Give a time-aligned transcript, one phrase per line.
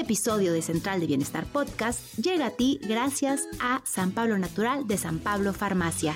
[0.00, 4.98] Episodio de Central de Bienestar Podcast llega a ti gracias a San Pablo Natural de
[4.98, 6.14] San Pablo Farmacia.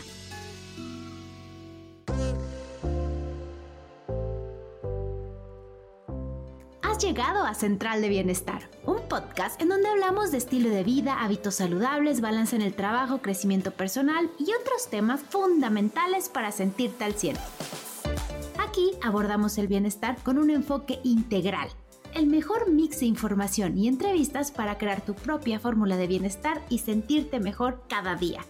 [6.83, 11.23] Has llegado a Central de Bienestar, un podcast en donde hablamos de estilo de vida,
[11.23, 17.15] hábitos saludables, balance en el trabajo, crecimiento personal y otros temas fundamentales para sentirte al
[17.15, 17.41] cielo.
[18.59, 21.71] Aquí abordamos el bienestar con un enfoque integral
[22.15, 26.79] el mejor mix de información y entrevistas para crear tu propia fórmula de bienestar y
[26.79, 28.41] sentirte mejor cada día.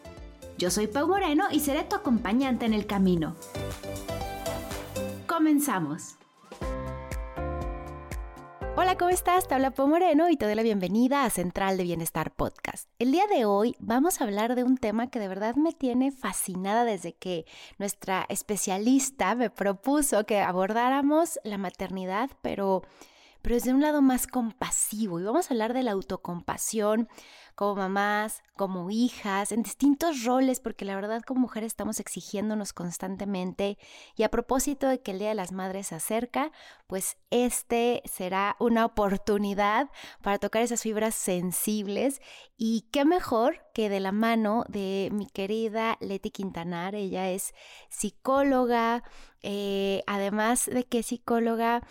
[0.59, 3.35] Yo soy Pau Moreno y seré tu acompañante en el camino.
[5.27, 6.17] Comenzamos.
[8.77, 9.47] Hola, ¿cómo estás?
[9.47, 12.89] Te habla Pau Moreno y te doy la bienvenida a Central de Bienestar Podcast.
[12.99, 16.13] El día de hoy vamos a hablar de un tema que de verdad me tiene
[16.13, 17.45] fascinada desde que
[17.79, 22.83] nuestra especialista me propuso que abordáramos la maternidad, pero
[23.43, 25.21] pero desde un lado más compasivo.
[25.21, 27.09] Y vamos a hablar de la autocompasión
[27.61, 33.77] como mamás, como hijas, en distintos roles, porque la verdad como mujeres estamos exigiéndonos constantemente.
[34.17, 36.53] Y a propósito de que el Día de las Madres se acerca,
[36.87, 39.91] pues este será una oportunidad
[40.23, 42.23] para tocar esas fibras sensibles.
[42.57, 46.95] Y qué mejor que de la mano de mi querida Leti Quintanar.
[46.95, 47.53] Ella es
[47.91, 49.03] psicóloga,
[49.43, 51.83] eh, además de que es psicóloga,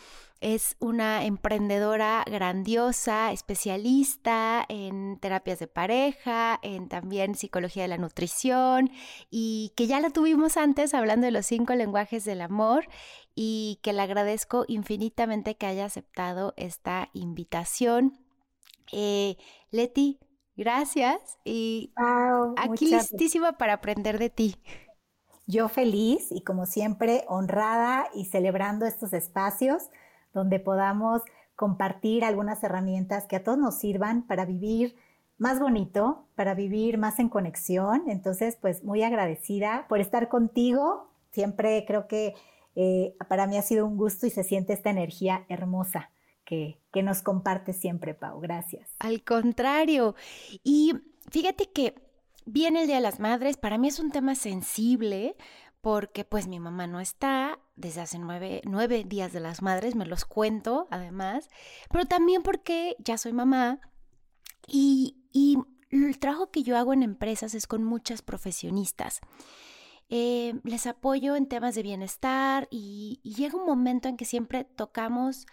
[0.41, 8.89] es una emprendedora grandiosa, especialista en terapias de pareja, en también psicología de la nutrición
[9.29, 12.87] y que ya la tuvimos antes hablando de los cinco lenguajes del amor
[13.35, 18.17] y que le agradezco infinitamente que haya aceptado esta invitación.
[18.91, 19.35] Eh,
[19.71, 20.19] Leti,
[20.55, 21.93] gracias y
[22.57, 24.55] aquí listísima para aprender de ti.
[25.47, 29.89] Yo feliz y como siempre honrada y celebrando estos espacios
[30.33, 31.21] donde podamos
[31.55, 34.95] compartir algunas herramientas que a todos nos sirvan para vivir
[35.37, 38.03] más bonito, para vivir más en conexión.
[38.07, 41.09] Entonces, pues muy agradecida por estar contigo.
[41.31, 42.35] Siempre creo que
[42.75, 46.11] eh, para mí ha sido un gusto y se siente esta energía hermosa
[46.45, 48.39] que, que nos comparte siempre, Pau.
[48.39, 48.89] Gracias.
[48.99, 50.15] Al contrario.
[50.63, 50.93] Y
[51.29, 51.95] fíjate que
[52.45, 55.35] viene el Día de las Madres, para mí es un tema sensible
[55.81, 58.61] porque pues mi mamá no está desde hace nueve,
[59.07, 61.47] días de las madres, me los cuento además,
[61.91, 63.79] pero también porque ya soy mamá
[64.67, 65.15] y,
[65.91, 69.21] el trabajo que yo hago en empresas es con muchas profesionistas.
[70.09, 75.47] Eh, les apoyo en temas de bienestar y, llega un momento en que siempre tocamos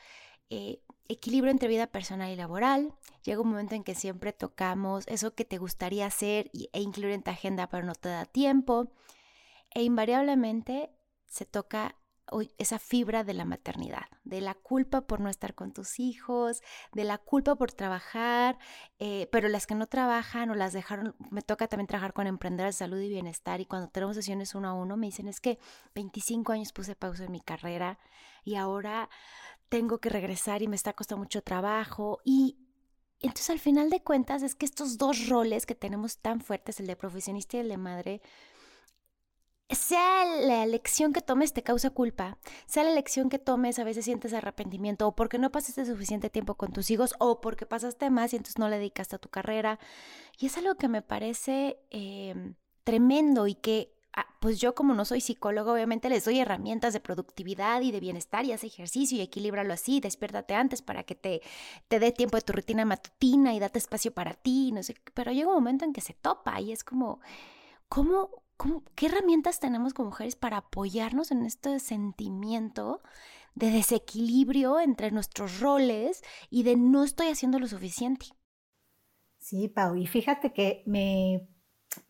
[0.51, 2.93] eh, equilibrio entre vida personal y laboral.
[3.23, 7.23] Llega un momento en que siempre tocamos eso que te gustaría hacer e incluir en
[7.23, 8.91] tu agenda pero no te da tiempo
[9.77, 10.91] e invariablemente
[11.27, 11.97] se toca
[12.57, 16.63] esa fibra de la maternidad, de la culpa por no estar con tus hijos,
[16.95, 18.59] de la culpa por trabajar,
[18.99, 22.77] eh, pero las que no trabajan o las dejaron, me toca también trabajar con emprendedoras
[22.77, 25.59] de salud y bienestar y cuando tenemos sesiones uno a uno me dicen es que
[25.95, 27.99] 25 años puse pausa en mi carrera
[28.45, 29.11] y ahora
[29.69, 32.57] tengo que regresar y me está costando mucho trabajo y
[33.21, 36.87] entonces al final de cuentas es que estos dos roles que tenemos tan fuertes, el
[36.87, 38.23] de profesionista y el de madre,
[39.75, 44.05] sea la elección que tomes te causa culpa, sea la elección que tomes a veces
[44.05, 48.33] sientes arrepentimiento o porque no pasaste suficiente tiempo con tus hijos o porque pasaste más
[48.33, 49.81] y entonces no le dedicaste a tu carrera.
[50.39, 55.05] Y es algo que me parece em, tremendo y que ah, pues yo como no
[55.05, 59.23] soy psicólogo obviamente les doy herramientas de productividad y de bienestar y haz ejercicio y
[59.23, 61.43] equilíbralo así, despiértate antes para que te,
[61.89, 65.33] te dé tiempo de tu rutina matutina y date espacio para ti, no sé, pero
[65.33, 67.21] llega un momento en que se topa y es como,
[67.89, 68.46] ¿cómo,
[68.95, 73.03] ¿qué herramientas tenemos como mujeres para apoyarnos en este sentimiento
[73.55, 78.27] de desequilibrio entre nuestros roles y de no estoy haciendo lo suficiente?
[79.39, 81.49] Sí, Pau, y fíjate que me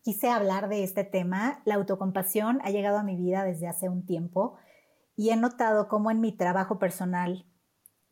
[0.01, 1.61] quise hablar de este tema.
[1.65, 4.57] La autocompasión ha llegado a mi vida desde hace un tiempo
[5.15, 7.45] y he notado cómo en mi trabajo personal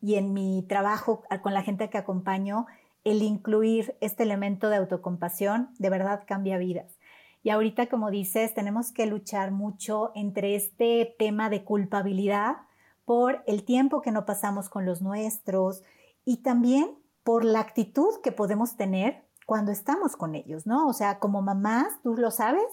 [0.00, 2.66] y en mi trabajo con la gente que acompaño,
[3.04, 6.95] el incluir este elemento de autocompasión de verdad cambia vidas.
[7.46, 12.56] Y ahorita, como dices, tenemos que luchar mucho entre este tema de culpabilidad
[13.04, 15.84] por el tiempo que no pasamos con los nuestros
[16.24, 20.88] y también por la actitud que podemos tener cuando estamos con ellos, ¿no?
[20.88, 22.66] O sea, como mamás, tú lo sabes,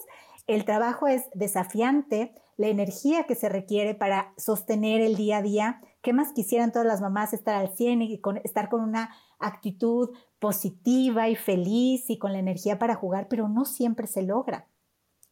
[0.48, 5.82] el trabajo es desafiante, la energía que se requiere para sostener el día a día.
[6.02, 9.14] ¿Qué más quisieran todas las mamás estar al 100 y estar con una
[9.46, 14.68] actitud positiva y feliz y con la energía para jugar, pero no siempre se logra.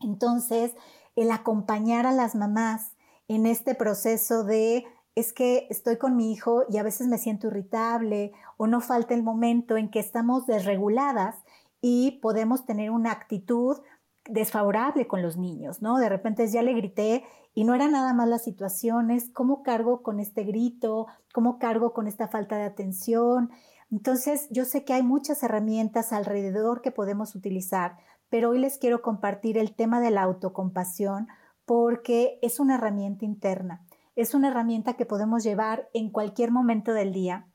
[0.01, 0.75] Entonces,
[1.17, 2.97] el acompañar a las mamás
[3.29, 7.49] en este proceso de es que estoy con mi hijo y a veces me siento
[7.49, 11.37] irritable o no falta el momento en que estamos desreguladas
[11.83, 13.79] y podemos tener una actitud
[14.25, 15.99] desfavorable con los niños, ¿no?
[15.99, 17.25] De repente ya le grité
[17.55, 22.07] y no era nada más las situaciones, cómo cargo con este grito, cómo cargo con
[22.07, 23.51] esta falta de atención.
[23.93, 27.99] Entonces, yo sé que hay muchas herramientas alrededor que podemos utilizar,
[28.31, 31.29] pero hoy les quiero compartir el tema de la autocompasión
[31.67, 33.85] porque es una herramienta interna,
[34.17, 37.47] es una herramienta que podemos llevar en cualquier momento del día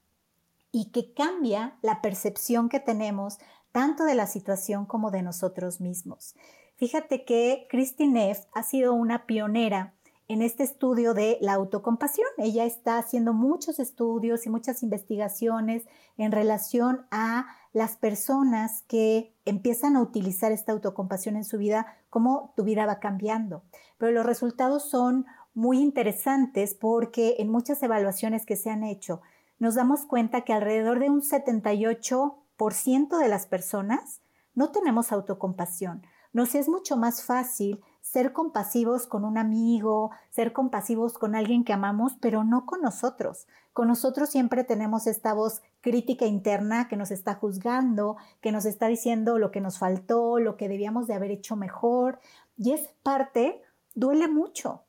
[0.72, 3.40] y que cambia la percepción que tenemos
[3.72, 6.36] tanto de la situación como de nosotros mismos.
[6.76, 9.96] Fíjate que Christine Neff ha sido una pionera
[10.28, 12.28] en este estudio de la autocompasión.
[12.38, 15.84] Ella está haciendo muchos estudios y muchas investigaciones
[16.18, 22.54] en relación a las personas que empiezan a utilizar esta autocompasión en su vida, cómo
[22.56, 23.64] tu vida va cambiando.
[23.98, 29.22] Pero los resultados son muy interesantes porque en muchas evaluaciones que se han hecho,
[29.60, 34.22] nos damos cuenta que alrededor de un 78% de las personas
[34.54, 36.04] no tenemos autocompasión.
[36.34, 37.82] Nos es mucho más fácil
[38.12, 43.48] ser compasivos con un amigo, ser compasivos con alguien que amamos, pero no con nosotros.
[43.74, 48.88] Con nosotros siempre tenemos esta voz crítica interna que nos está juzgando, que nos está
[48.88, 52.20] diciendo lo que nos faltó, lo que debíamos de haber hecho mejor.
[52.56, 53.62] Y es parte,
[53.94, 54.84] duele mucho.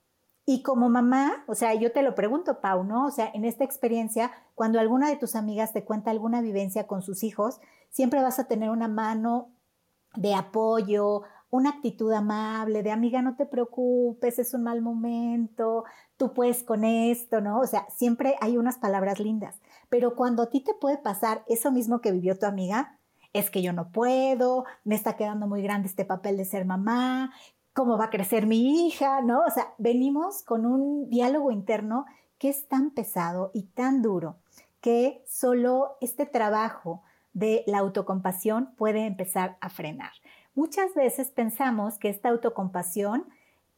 [0.46, 3.06] Y como mamá, o sea, yo te lo pregunto, Pau, ¿no?
[3.06, 7.02] O sea, en esta experiencia, cuando alguna de tus amigas te cuenta alguna vivencia con
[7.02, 7.60] sus hijos,
[7.90, 9.50] siempre vas a tener una mano
[10.14, 15.84] de apoyo, una actitud amable, de amiga, no te preocupes, es un mal momento,
[16.16, 17.60] tú puedes con esto, ¿no?
[17.60, 21.72] O sea, siempre hay unas palabras lindas, pero cuando a ti te puede pasar eso
[21.72, 22.98] mismo que vivió tu amiga,
[23.32, 27.32] es que yo no puedo, me está quedando muy grande este papel de ser mamá,
[27.72, 29.44] cómo va a crecer mi hija, ¿no?
[29.44, 32.06] O sea, venimos con un diálogo interno
[32.38, 34.36] que es tan pesado y tan duro
[34.80, 37.02] que solo este trabajo
[37.32, 40.12] de la autocompasión puede empezar a frenar.
[40.58, 43.24] Muchas veces pensamos que esta autocompasión,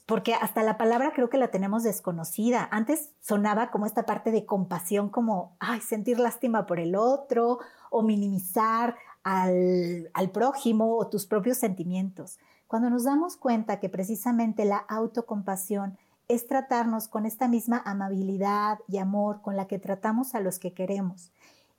[0.06, 4.46] porque hasta la palabra creo que la tenemos desconocida, antes sonaba como esta parte de
[4.46, 7.58] compasión, como, ay, sentir lástima por el otro
[7.90, 12.38] o minimizar al, al prójimo o tus propios sentimientos.
[12.66, 15.98] Cuando nos damos cuenta que precisamente la autocompasión
[16.28, 20.72] es tratarnos con esta misma amabilidad y amor con la que tratamos a los que
[20.72, 21.30] queremos.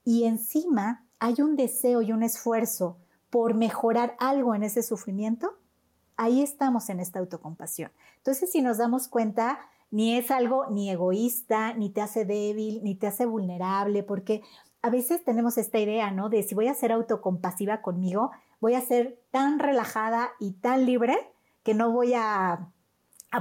[0.05, 2.99] Y encima hay un deseo y un esfuerzo
[3.31, 5.57] por mejorar algo en ese sufrimiento,
[6.17, 7.91] ahí estamos en esta autocompasión.
[8.17, 9.57] Entonces, si nos damos cuenta,
[9.89, 14.43] ni es algo ni egoísta, ni te hace débil, ni te hace vulnerable, porque
[14.81, 16.29] a veces tenemos esta idea, ¿no?
[16.29, 21.17] De si voy a ser autocompasiva conmigo, voy a ser tan relajada y tan libre
[21.63, 22.69] que no voy a,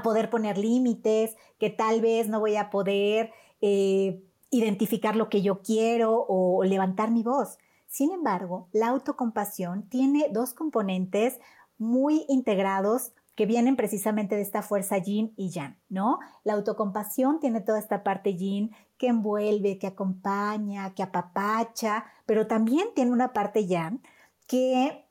[0.04, 5.62] poder poner límites, que tal vez no voy a poder eh, identificar lo que yo
[5.62, 7.58] quiero o levantar mi voz.
[7.90, 11.40] Sin embargo, la autocompasión tiene dos componentes
[11.76, 16.20] muy integrados que vienen precisamente de esta fuerza yin y yang, ¿no?
[16.44, 22.86] La autocompasión tiene toda esta parte yin que envuelve, que acompaña, que apapacha, pero también
[22.94, 24.00] tiene una parte yang
[24.46, 25.04] que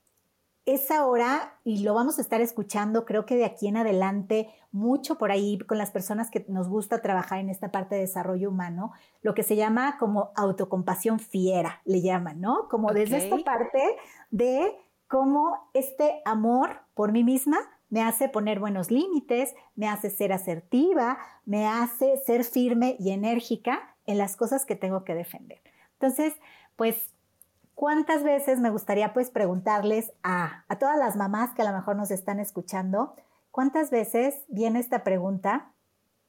[0.73, 5.17] es ahora, y lo vamos a estar escuchando, creo que de aquí en adelante, mucho
[5.17, 8.91] por ahí con las personas que nos gusta trabajar en esta parte de desarrollo humano,
[9.21, 12.67] lo que se llama como autocompasión fiera, le llaman, ¿no?
[12.69, 13.81] Como desde esta parte
[14.31, 14.75] de
[15.07, 17.57] cómo este amor por mí misma
[17.89, 23.95] me hace poner buenos límites, me hace ser asertiva, me hace ser firme y enérgica
[24.05, 25.61] en las cosas que tengo que defender.
[25.93, 26.33] Entonces,
[26.75, 27.13] pues
[27.79, 31.95] ¿Cuántas veces me gustaría pues preguntarles a, a todas las mamás que a lo mejor
[31.95, 33.15] nos están escuchando,
[33.51, 35.71] cuántas veces viene esta pregunta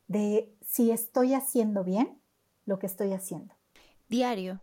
[0.06, 2.22] de si estoy haciendo bien
[2.66, 3.52] lo que estoy haciendo?
[4.08, 4.60] Diario,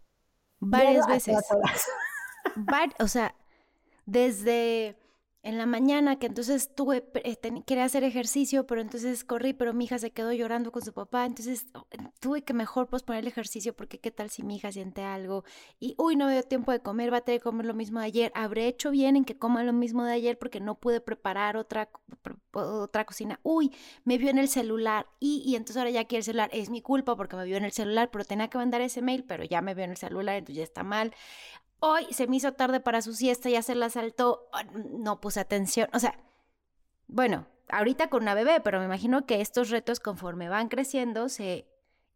[0.59, 1.35] varias veces.
[2.99, 3.35] o sea,
[4.05, 4.97] desde
[5.47, 9.85] en la mañana, que entonces tuve, eh, quería hacer ejercicio, pero entonces corrí, pero mi
[9.85, 11.87] hija se quedó llorando con su papá, entonces oh,
[12.19, 15.45] tuve que mejor posponer el ejercicio porque qué tal si mi hija siente algo
[15.79, 18.01] y, uy, no me dio tiempo de comer, va a tener que comer lo mismo
[18.01, 20.99] de ayer, habré hecho bien en que coma lo mismo de ayer porque no pude
[20.99, 21.89] preparar otra,
[22.51, 23.71] otra cocina, uy,
[24.03, 26.81] me vio en el celular y, y entonces ahora ya quiere el celular, es mi
[26.81, 29.61] culpa porque me vio en el celular, pero tenía que mandar ese mail, pero ya
[29.61, 31.13] me vio en el celular, entonces ya está mal.
[31.79, 35.39] Hoy se me hizo tarde para su siesta, ya se la saltó, ah, no puse
[35.39, 35.89] atención.
[35.93, 36.17] O sea,
[37.07, 41.67] bueno, ahorita con una bebé, pero me imagino que estos retos conforme van creciendo se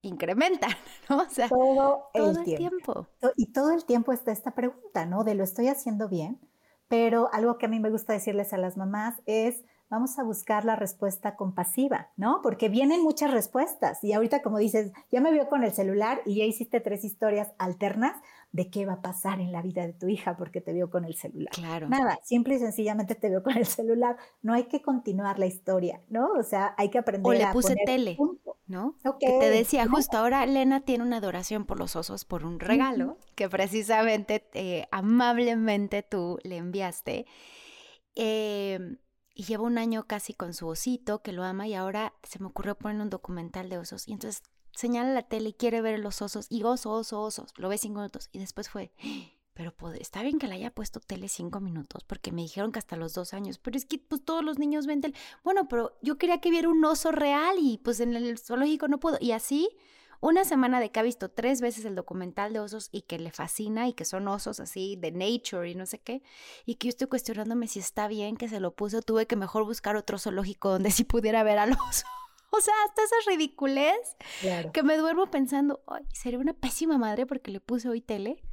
[0.01, 0.72] incrementan,
[1.10, 1.20] ¿no?
[1.20, 3.08] O sea, todo el, tiempo.
[3.36, 5.24] Y todo el tiempo está esta pregunta, ¿no?
[5.24, 6.39] De lo estoy haciendo bien,
[6.88, 10.63] pero algo que a mí me gusta decirles a las mamás es, vamos a buscar
[10.63, 12.39] la respuesta compasiva, ¿no?
[12.41, 16.38] Porque vienen muchas respuestas y ahorita como dices, ya me vio con el celular y
[16.38, 18.15] ya hiciste tres historias alternas
[18.53, 21.03] de qué va a pasar en la vida de tu hija porque te vio con
[21.03, 21.53] el celular.
[21.53, 21.89] Claro.
[21.89, 24.15] Nada, simple y sencillamente te vio con el celular.
[24.41, 26.31] No hay que continuar la historia, ¿no?
[26.39, 28.17] O sea, hay que aprender o le puse tele,
[28.67, 28.95] ¿no?
[29.19, 33.17] que te decía, justo ahora Elena tiene una adoración por los osos por un regalo
[33.36, 37.25] que precisamente eh, amablemente tú le enviaste.
[38.15, 38.98] Eh,
[39.41, 42.45] y lleva un año casi con su osito que lo ama y ahora se me
[42.45, 44.07] ocurrió poner un documental de osos.
[44.07, 47.67] Y entonces señala la tele y quiere ver los osos y oso, oso, osos, lo
[47.67, 48.93] ve cinco minutos y después fue,
[49.55, 52.98] pero está bien que le haya puesto tele cinco minutos porque me dijeron que hasta
[52.98, 56.19] los dos años, pero es que pues todos los niños ven tele, bueno, pero yo
[56.19, 59.17] quería que viera un oso real y pues en el zoológico no puedo.
[59.19, 59.69] Y así
[60.21, 63.31] una semana de que ha visto tres veces el documental de osos y que le
[63.31, 66.21] fascina y que son osos así de nature y no sé qué,
[66.65, 69.65] y que yo estoy cuestionándome si está bien que se lo puso, tuve que mejor
[69.65, 72.05] buscar otro zoológico donde sí pudiera ver al oso.
[72.53, 74.17] O sea, hasta esa ridiculez
[74.73, 78.43] que me duermo pensando, ay, sería una pésima madre porque le puse hoy tele.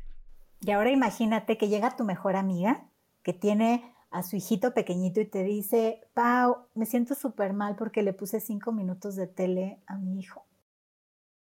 [0.61, 2.89] Y ahora imagínate que llega tu mejor amiga
[3.25, 8.05] que tiene a su hijito pequeñito y te dice, Pau, me siento súper mal porque
[8.05, 10.47] le puse cinco minutos de tele a mi hijo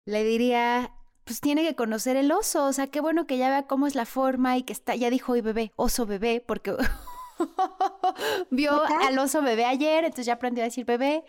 [0.06, 0.94] le diría,
[1.24, 3.96] pues tiene que conocer el oso, o sea, qué bueno que ya vea cómo es
[3.96, 6.76] la forma y que está, ya dijo hoy bebé, oso bebé, porque
[8.52, 11.26] vio al oso bebé ayer, entonces ya aprendió a decir bebé,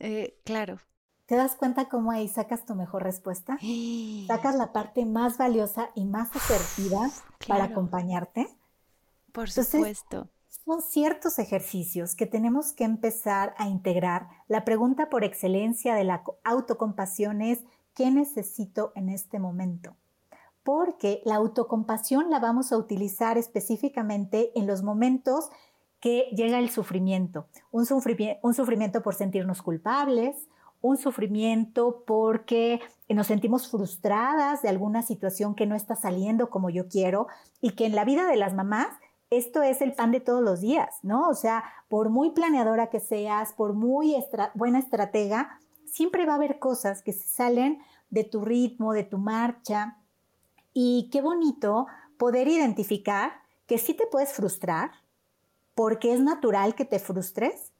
[0.00, 0.78] eh, claro.
[1.26, 3.58] ¿Te das cuenta cómo ahí sacas tu mejor respuesta?
[4.26, 7.08] Sacas la parte más valiosa y más asertiva
[7.48, 8.46] para acompañarte.
[9.32, 10.28] Por supuesto.
[10.66, 14.28] son ciertos ejercicios que tenemos que empezar a integrar.
[14.48, 19.96] La pregunta por excelencia de la autocompasión es ¿qué necesito en este momento?
[20.62, 25.50] Porque la autocompasión la vamos a utilizar específicamente en los momentos
[26.00, 27.46] que llega el sufrimiento.
[27.70, 30.48] Un, sufrimiento, por sentirnos culpables,
[30.82, 36.88] un sufrimiento porque nos sentimos frustradas de alguna situación que no está saliendo como yo
[36.88, 37.26] quiero
[37.62, 38.88] y que en la vida de las mamás
[39.30, 41.28] esto es el pan de todos los días, ¿no?
[41.28, 44.14] O sea, por muy planeadora que seas, por muy
[44.54, 45.58] buena estratega,
[45.94, 47.78] siempre va a haber cosas que se salen
[48.10, 49.98] de tu ritmo, de tu marcha.
[50.72, 51.86] Y qué bonito
[52.18, 53.34] poder identificar
[53.68, 54.90] que sí te puedes frustrar,
[55.76, 57.70] porque es natural que te frustres,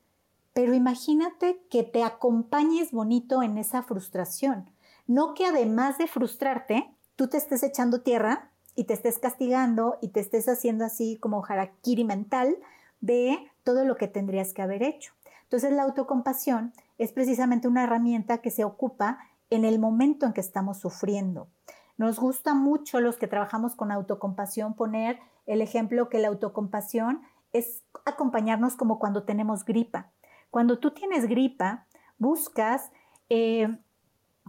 [0.53, 4.71] pero imagínate que te acompañes bonito en esa frustración.
[5.09, 10.09] No que además de frustrarte, tú te estés echando tierra y te estés castigando y
[10.09, 12.57] te estés haciendo así como harakiri mental
[13.01, 15.13] de todo lo que tendrías que haber hecho.
[15.45, 19.19] Entonces la autocompasión es precisamente una herramienta que se ocupa
[19.51, 21.49] en el momento en que estamos sufriendo.
[21.97, 27.23] Nos gusta mucho los que trabajamos con autocompasión poner el ejemplo que la autocompasión
[27.53, 30.11] es acompañarnos como cuando tenemos gripa.
[30.51, 31.87] Cuando tú tienes gripa,
[32.19, 32.91] buscas
[33.29, 33.69] eh,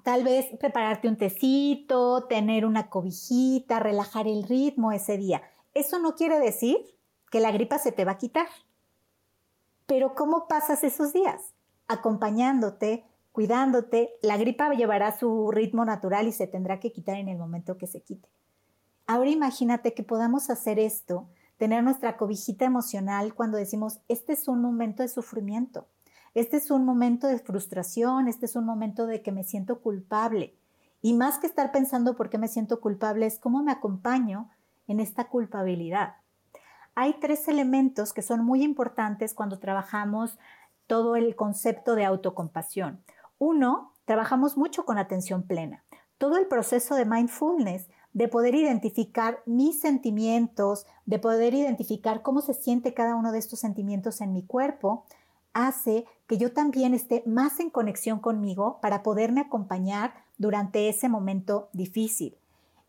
[0.03, 5.43] tal vez prepararte un tecito, tener una cobijita, relajar el ritmo ese día.
[5.73, 6.77] Eso no quiere decir
[7.31, 8.47] que la gripa se te va a quitar.
[9.85, 11.55] Pero ¿cómo pasas esos días?
[11.87, 14.11] acompañándote, cuidándote.
[14.21, 17.87] La gripa llevará su ritmo natural y se tendrá que quitar en el momento que
[17.87, 18.29] se quite.
[19.07, 21.27] Ahora imagínate que podamos hacer esto,
[21.57, 25.87] tener nuestra cobijita emocional cuando decimos, este es un momento de sufrimiento,
[26.33, 30.57] este es un momento de frustración, este es un momento de que me siento culpable.
[31.01, 34.49] Y más que estar pensando por qué me siento culpable, es cómo me acompaño
[34.87, 36.15] en esta culpabilidad.
[36.95, 40.39] Hay tres elementos que son muy importantes cuando trabajamos
[40.87, 43.03] todo el concepto de autocompasión.
[43.37, 45.83] Uno, trabajamos mucho con atención plena.
[46.17, 52.53] Todo el proceso de mindfulness, de poder identificar mis sentimientos, de poder identificar cómo se
[52.53, 55.05] siente cada uno de estos sentimientos en mi cuerpo,
[55.53, 61.67] hace que yo también esté más en conexión conmigo para poderme acompañar durante ese momento
[61.73, 62.37] difícil.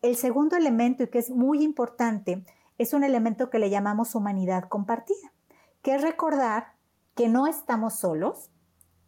[0.01, 2.45] El segundo elemento, y que es muy importante,
[2.77, 5.33] es un elemento que le llamamos humanidad compartida,
[5.81, 6.73] que es recordar
[7.15, 8.51] que no estamos solos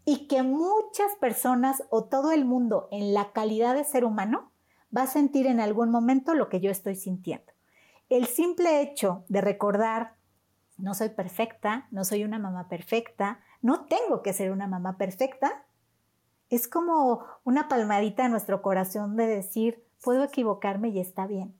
[0.05, 4.51] y que muchas personas o todo el mundo en la calidad de ser humano
[4.95, 7.53] va a sentir en algún momento lo que yo estoy sintiendo.
[8.09, 10.15] El simple hecho de recordar,
[10.77, 15.65] no soy perfecta, no soy una mamá perfecta, no tengo que ser una mamá perfecta,
[16.49, 21.58] es como una palmadita a nuestro corazón de decir, puedo equivocarme y está bien.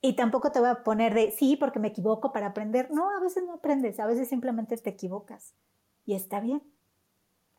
[0.00, 2.90] Y tampoco te voy a poner de, sí, porque me equivoco para aprender.
[2.90, 5.54] No, a veces no aprendes, a veces simplemente te equivocas.
[6.04, 6.62] Y está bien,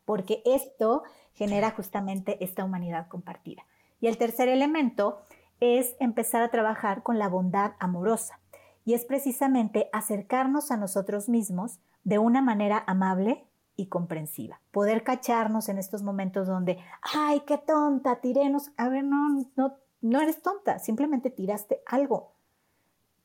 [0.04, 1.02] porque esto
[1.34, 3.64] genera justamente esta humanidad compartida.
[4.00, 5.20] Y el tercer elemento
[5.60, 8.40] es empezar a trabajar con la bondad amorosa.
[8.84, 14.60] Y es precisamente acercarnos a nosotros mismos de una manera amable y comprensiva.
[14.70, 16.78] Poder cacharnos en estos momentos donde,
[17.14, 18.70] ay, qué tonta, tirenos.
[18.76, 22.34] A ver, no, no, no eres tonta, simplemente tiraste algo.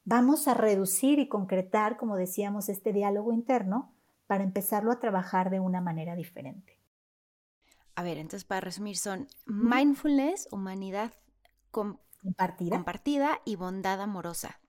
[0.05, 3.93] Vamos a reducir y concretar, como decíamos, este diálogo interno
[4.27, 6.79] para empezarlo a trabajar de una manera diferente.
[7.95, 11.13] A ver, entonces para resumir son mindfulness, humanidad
[11.71, 12.75] compartida.
[12.75, 14.59] compartida y bondad amorosa.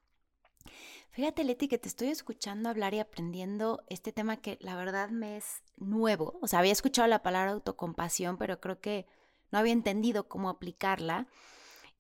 [1.11, 5.37] Fíjate, Leti, que te estoy escuchando hablar y aprendiendo este tema que la verdad me
[5.37, 6.38] es nuevo.
[6.42, 9.06] O sea, había escuchado la palabra autocompasión, pero creo que
[9.52, 11.28] no había entendido cómo aplicarla.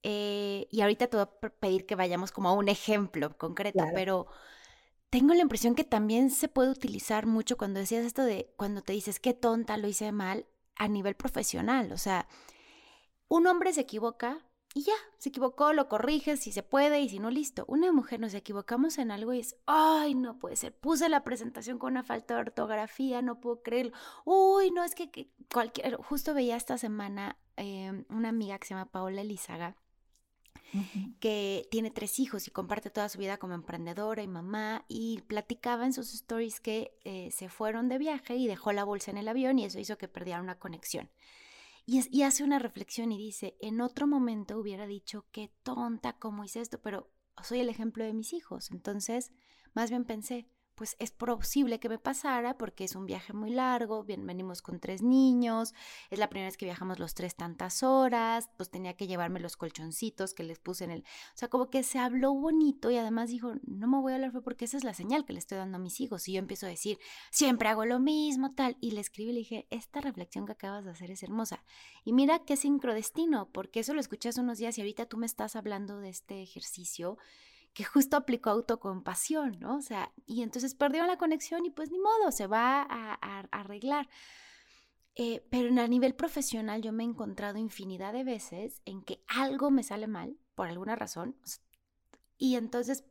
[0.06, 4.26] Eh, y ahorita te voy a pedir que vayamos como a un ejemplo concreto, pero
[5.10, 8.92] tengo la impresión que también se puede utilizar mucho cuando decías esto de cuando te
[8.92, 10.46] dices qué tonta lo hice mal
[10.76, 11.90] a nivel profesional.
[11.92, 12.28] O sea,
[13.28, 14.44] un hombre se equivoca,
[14.76, 17.64] y ya, se equivocó, lo corriges si se puede y si no, listo.
[17.68, 21.78] Una mujer nos equivocamos en algo y es, ay, no puede ser, puse la presentación
[21.78, 23.92] con una falta de ortografía, no puedo creerlo.
[24.24, 28.90] Uy, no, es que, cualquier, justo veía esta semana em, una amiga que se llama
[28.90, 29.76] Paola Elizaga,
[31.20, 35.84] que tiene tres hijos y comparte toda su vida como emprendedora y mamá y platicaba
[35.86, 39.28] en sus stories que eh, se fueron de viaje y dejó la bolsa en el
[39.28, 41.10] avión y eso hizo que perdieran una conexión.
[41.86, 46.60] Y, hace una reflexión y dice, en otro momento hubiera dicho, qué tonta, cómo hice
[46.62, 47.10] esto, pero
[47.42, 48.70] soy el ejemplo de mis hijos.
[48.70, 49.32] Entonces,
[49.74, 54.04] más bien pensé, pues es posible que me pasara porque es un viaje muy largo,
[54.04, 55.72] bien, venimos con tres niños,
[56.10, 59.56] es la primera vez que viajamos los tres tantas horas, pues tenía que llevarme los
[59.56, 61.00] colchoncitos que les puse en el...
[61.00, 64.32] O sea, como que se habló bonito y además dijo, no me voy a hablar
[64.42, 66.28] porque esa es la señal que le estoy dando a mis hijos.
[66.28, 66.98] Y yo empiezo a decir,
[67.30, 68.76] siempre hago lo mismo, tal.
[68.80, 71.64] Y le escribí y le dije, esta reflexión que acabas de hacer es hermosa.
[72.04, 75.26] Y mira qué sincrodestino, porque eso lo escuché hace unos días y ahorita tú me
[75.26, 77.18] estás hablando de este ejercicio
[77.74, 79.76] que justo aplicó autocompasión, ¿no?
[79.76, 84.08] O sea, y entonces perdió la conexión y pues ni modo, se va a, arreglar.
[85.16, 89.70] Eh, pero a nivel profesional yo me he encontrado infinidad de veces en que algo
[89.70, 91.36] me sale mal, por alguna razón,
[92.38, 93.04] y entonces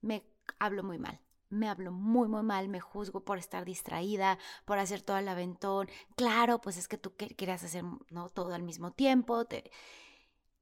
[0.00, 0.24] me
[0.58, 1.20] hablo muy mal.
[1.48, 5.88] Me hablo muy, muy mal, me juzgo por estar distraída, por hacer todo el aventón.
[6.16, 8.30] Claro, pues es que tú querías hacer ¿no?
[8.30, 9.44] todo al mismo tiempo.
[9.44, 9.70] Te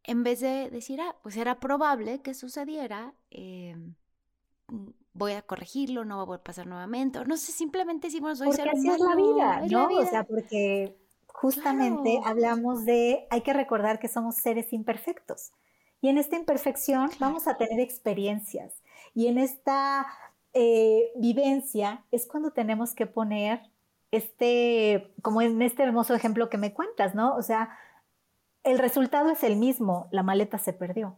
[0.04, 3.94] en vez de decir, ah, pues era probable que sucediera, em,
[4.68, 8.48] mm, voy a corregirlo, no va a pasar nuevamente, o no sé, simplemente decimos, soy
[8.48, 9.88] porque así es la vida, ¿no?
[9.88, 15.52] O sea, porque justamente hablamos de, hay que recordar que somos seres imperfectos.
[16.00, 18.82] Y en esta imperfección vamos a tener experiencias.
[19.14, 20.06] Y en esta
[20.52, 23.62] eh, vivencia es cuando tenemos que poner
[24.10, 27.34] este, como en este hermoso ejemplo que me cuentas, ¿no?
[27.36, 27.76] O sea,
[28.64, 31.16] el resultado es el mismo, la maleta se perdió.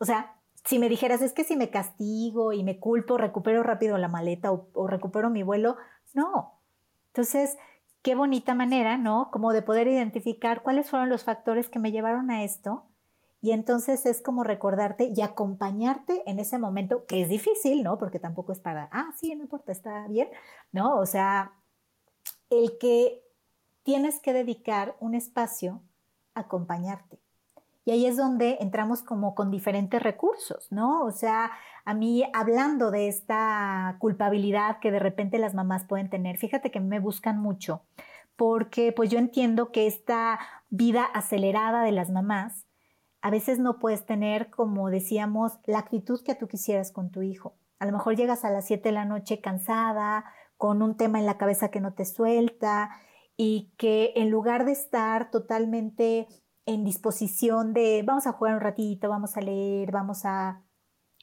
[0.00, 3.98] O sea, si me dijeras, es que si me castigo y me culpo, recupero rápido
[3.98, 5.76] la maleta o, recupero mi vuelo,
[6.14, 6.58] no.
[7.08, 7.56] Entonces,
[8.02, 9.30] qué bonita manera, ¿no?
[9.30, 12.86] Como de poder identificar cuáles fueron los factores que me llevaron a esto.
[13.42, 17.98] Y entonces es como recordarte y acompañarte en ese momento, que es difícil, ¿no?
[17.98, 20.28] Porque tampoco es para, ah, sí, no importa, está bien,
[20.72, 20.98] ¿no?
[20.98, 21.52] O sea,
[22.50, 23.22] el que
[23.82, 25.82] tienes que dedicar un espacio
[26.34, 27.20] acompañarte.
[27.84, 31.02] Y ahí es donde entramos como con diferentes recursos, ¿no?
[31.04, 31.50] O sea,
[31.84, 36.80] a mí hablando de esta culpabilidad que de repente las mamás pueden tener, fíjate que
[36.80, 37.82] me buscan mucho,
[38.36, 40.38] porque pues yo entiendo que esta
[40.68, 42.66] vida acelerada de las mamás,
[43.22, 47.54] a veces no puedes tener, como decíamos, la actitud que tú quisieras con tu hijo.
[47.78, 50.24] A lo mejor llegas a las 7 de la noche cansada,
[50.56, 52.90] con un tema en la cabeza que no te suelta,
[53.36, 56.28] y que en lugar de estar totalmente
[56.66, 60.62] en disposición de vamos a jugar un ratito, vamos a leer, vamos a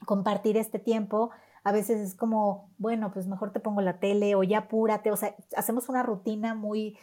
[0.05, 1.31] compartir este tiempo,
[1.63, 5.17] a veces es como, bueno, pues mejor te pongo la tele o ya apúrate, o
[5.17, 6.97] sea, hacemos una rutina muy,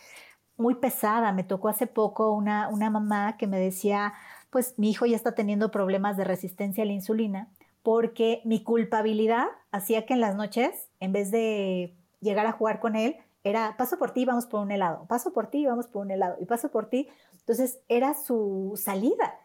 [0.56, 1.32] muy pesada.
[1.32, 4.14] Me tocó hace poco una, una mamá que me decía,
[4.50, 7.50] pues mi hijo ya está teniendo problemas de resistencia a la insulina
[7.82, 12.96] porque mi culpabilidad hacía que en las noches, en vez de llegar a jugar con
[12.96, 16.10] él, era paso por ti, vamos por un helado, paso por ti, vamos por un
[16.10, 17.08] helado, y paso por ti.
[17.40, 19.38] Entonces era su salida.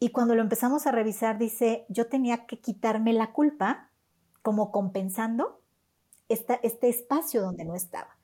[0.00, 3.90] Y cuando lo empezamos a revisar, dice, yo tenía que quitarme la culpa
[4.42, 5.60] como compensando
[6.28, 8.18] esta, este espacio donde no estaba.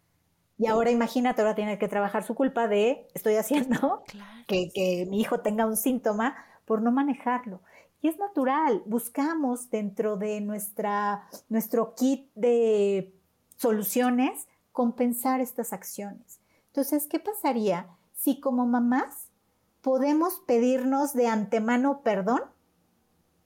[0.59, 4.03] Y ahora imagínate, ahora tiene que trabajar su culpa de, estoy haciendo
[4.49, 7.61] que, que mi hijo tenga un síntoma por no manejarlo.
[8.03, 13.15] Y es natural, buscamos dentro de nuestra, nuestro kit de
[13.57, 16.39] soluciones compensar estas acciones.
[16.67, 19.31] Entonces, ¿qué pasaría si como mamás
[19.81, 22.43] podemos pedirnos de antemano perdón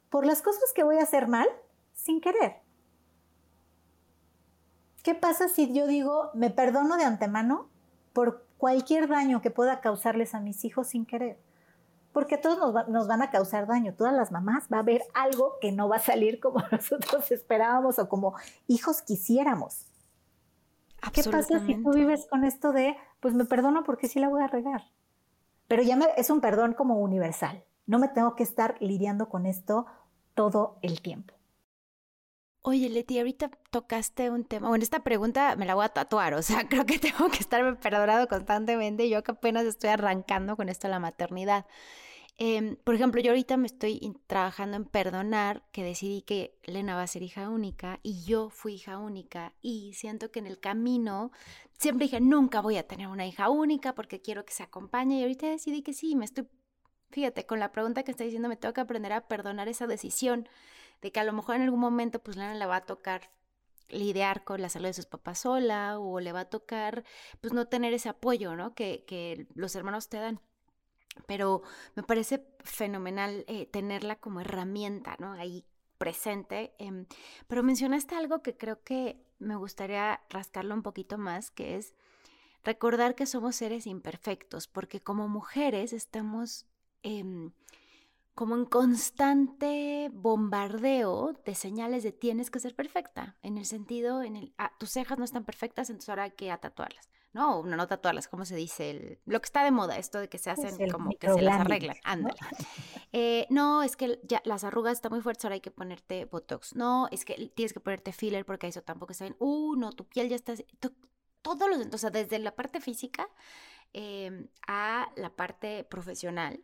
[0.08, 1.46] por las cosas que voy a hacer mal
[1.94, 2.56] sin querer?
[5.04, 7.68] ¿Qué pasa si yo digo, me perdono de antemano
[8.12, 11.38] por cualquier daño que pueda causarles a mis hijos sin querer?
[12.12, 15.70] Porque todos nos, van a causar daño, todas las mamás va a haber algo que
[15.70, 18.34] no va a salir como nosotros esperábamos o como
[18.66, 19.89] hijos quisiéramos.
[21.12, 24.42] ¿Qué pasa si tú vives con esto de, pues me perdono porque sí la voy
[24.42, 24.82] a regar?
[25.68, 27.64] Pero ya es un perdón como universal.
[27.86, 29.86] No me tengo que estar lidiando con esto
[30.34, 31.34] todo el tiempo.
[32.62, 34.68] Oye, Leti, ahorita tocaste un tema.
[34.68, 37.74] Bueno, esta pregunta me la voy a tatuar, o sea, creo que tengo que estarme
[37.74, 39.08] perdonado constantemente.
[39.08, 41.66] Yo que apenas estoy arrancando con esto de la maternidad.
[42.42, 47.02] Em, por ejemplo, yo ahorita me estoy trabajando en perdonar que decidí que Lena va
[47.02, 51.32] a ser hija única y yo fui hija única y siento que en el camino
[51.78, 55.22] siempre dije, nunca voy a tener una hija única porque quiero que se acompañe y
[55.22, 56.48] ahorita decidí que sí, me estoy,
[57.10, 60.48] fíjate, con la pregunta que estoy diciendo, me tengo que aprender a perdonar esa decisión
[61.02, 63.30] de que a lo mejor en algún momento pues Lena le va a tocar
[63.90, 67.04] lidiar con la salud de sus papás sola o le va a tocar
[67.42, 68.74] pues no tener ese apoyo, ¿no?
[68.74, 70.40] Que, que los hermanos te dan.
[71.26, 71.62] Pero
[71.94, 75.32] me parece fenomenal eh, tenerla como herramienta, ¿no?
[75.32, 75.64] Ahí
[75.98, 76.72] presente.
[76.78, 77.06] Em,
[77.46, 81.94] pero mencionaste algo que creo que me gustaría rascarlo un poquito más, que es
[82.64, 86.66] recordar que somos seres imperfectos, porque como mujeres estamos
[87.02, 87.52] em,
[88.34, 94.36] como en constante bombardeo de señales de tienes que ser perfecta, en el sentido, en
[94.36, 97.10] el, ah, tus cejas no están perfectas, entonces ahora hay que tatuarlas.
[97.32, 98.90] No, no, no tatuarlas, ¿cómo se dice?
[98.90, 101.60] El, lo que está de moda, esto de que se hacen como que se las
[101.60, 102.36] arreglan, ándale.
[103.12, 103.82] Eh, ¿no?
[103.82, 106.76] es que ya las arrugas están muy fuertes, ahora hay que ponerte Botox.
[106.76, 109.36] No, es que tienes que ponerte filler porque eso tampoco está bien.
[109.40, 110.54] Uh, no, tu piel ya está...
[111.42, 113.28] Todos los, entonces, desde la parte física
[113.92, 116.62] Em, a la parte profesional.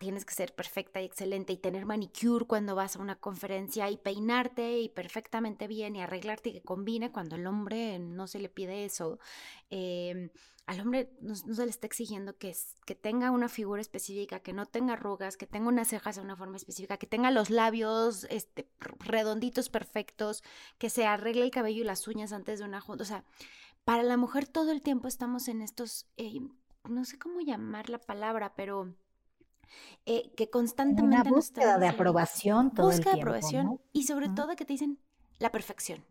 [0.00, 3.96] tienes que ser perfecta y excelente y tener manicure cuando vas a una conferencia y
[3.96, 8.48] peinarte y perfectamente bien y arreglarte y que combine cuando el hombre no se le
[8.48, 9.20] pide eso.
[9.70, 10.30] Em,
[10.66, 14.66] al hombre no, se le está exigiendo que, que tenga una figura específica, que no
[14.66, 18.68] tenga arrugas, que tenga unas cejas de una forma específica, que tenga los labios este,
[18.80, 20.42] redonditos perfectos,
[20.78, 23.24] que se arregle el cabello y las uñas antes de una junta.
[23.88, 26.40] Para la mujer todo el tiempo estamos en estos, eh,
[26.90, 28.94] no sé cómo llamar la palabra, pero
[30.04, 31.22] eh, que constantemente...
[31.22, 33.16] Una búsqueda de aprobación todo el tiempo.
[33.16, 34.98] de aprobación y sobre todo que te dicen
[35.38, 36.04] la perfección.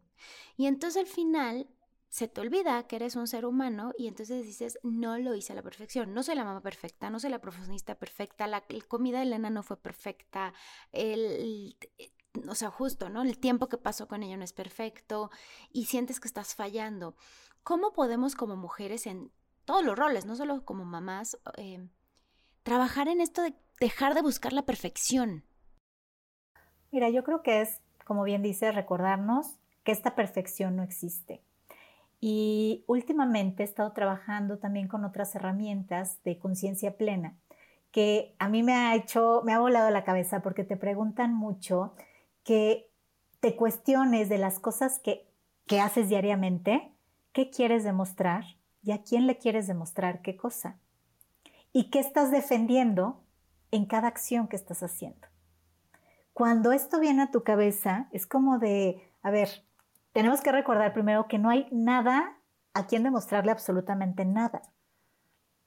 [0.56, 1.70] Y entonces al final
[2.10, 5.56] se te olvida que eres un ser humano y entonces dices, no lo hice a
[5.56, 9.26] la perfección, no soy la mamá perfecta, no soy la profesionista perfecta, la, comida de
[9.26, 10.52] Elena no fue perfecta,
[10.94, 11.78] el,
[12.50, 13.22] o sea, justo, ¿no?
[13.22, 15.32] El tiempo que pasó con ella no es perfecto
[15.72, 17.16] y sientes que estás fallando.
[17.67, 19.30] ¿Cómo podemos como mujeres en
[19.65, 21.89] todos los roles, no solo como mamás, em,
[22.63, 25.43] trabajar en esto de dejar de buscar la perfección?
[26.93, 31.41] Mira, yo creo que es, como bien dice, recordarnos que esta perfección no existe.
[32.21, 37.36] Y últimamente he estado trabajando también con otras herramientas de conciencia plena,
[37.91, 41.95] que a mí me ha hecho, me ha volado la cabeza porque te preguntan mucho
[42.45, 42.89] que
[43.41, 45.27] te cuestiones de las cosas que,
[45.65, 46.93] que haces diariamente
[47.38, 48.45] qué quieres demostrar
[48.82, 50.80] y a quién le quieres demostrar qué cosa.
[51.71, 53.21] Y qué estás defendiendo
[53.69, 55.28] en cada acción que estás haciendo.
[56.34, 59.50] Cuando esto viene a tu cabeza, es como de, a ver,
[60.13, 62.39] tenemos que recordar primero que no hay nada
[62.73, 64.63] a quien demostrarle absolutamente nada.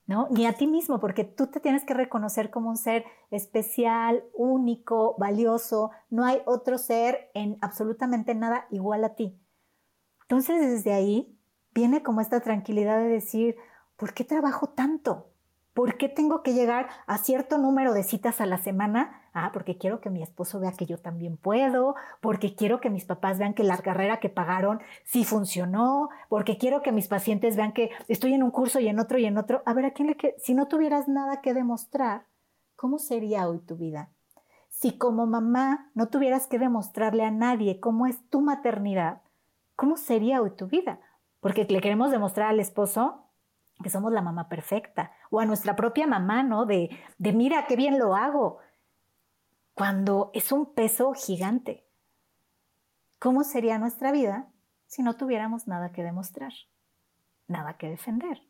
[0.06, 0.26] ¿no?
[0.32, 5.14] Ni a ti mismo, porque tú te tienes que reconocer como un ser especial, único,
[5.18, 5.92] valioso.
[6.08, 9.40] No hay otro ser en absolutamente nada igual a ti.
[10.22, 11.39] Entonces, desde ahí,
[11.74, 13.56] viene como esta tranquilidad de decir,
[13.96, 15.30] ¿por qué trabajo tanto?
[15.72, 19.22] ¿Por qué tengo que llegar a cierto número de citas a la semana?
[19.32, 23.04] Ah, porque quiero que mi esposo vea que yo también puedo, porque quiero que mis
[23.04, 27.72] papás vean que la carrera que pagaron sí funcionó, porque quiero que mis pacientes vean
[27.72, 29.62] que estoy en un curso y en otro y en otro.
[29.64, 32.26] A ver, ¿a quién le que si no tuvieras nada que demostrar,
[32.74, 34.10] ¿cómo sería hoy tu vida?
[34.68, 39.22] Si como mamá no tuvieras que demostrarle a nadie cómo es tu maternidad,
[39.76, 41.00] ¿cómo sería hoy tu vida?
[41.40, 43.26] Porque le queremos demostrar al esposo
[43.82, 46.66] que somos la mamá perfecta, o a nuestra propia mamá, ¿no?
[46.66, 48.58] De, de mira qué bien lo hago,
[49.74, 51.86] cuando es un peso gigante.
[53.18, 54.48] ¿Cómo sería nuestra vida
[54.86, 56.52] si no tuviéramos nada que demostrar,
[57.46, 58.42] nada que defender?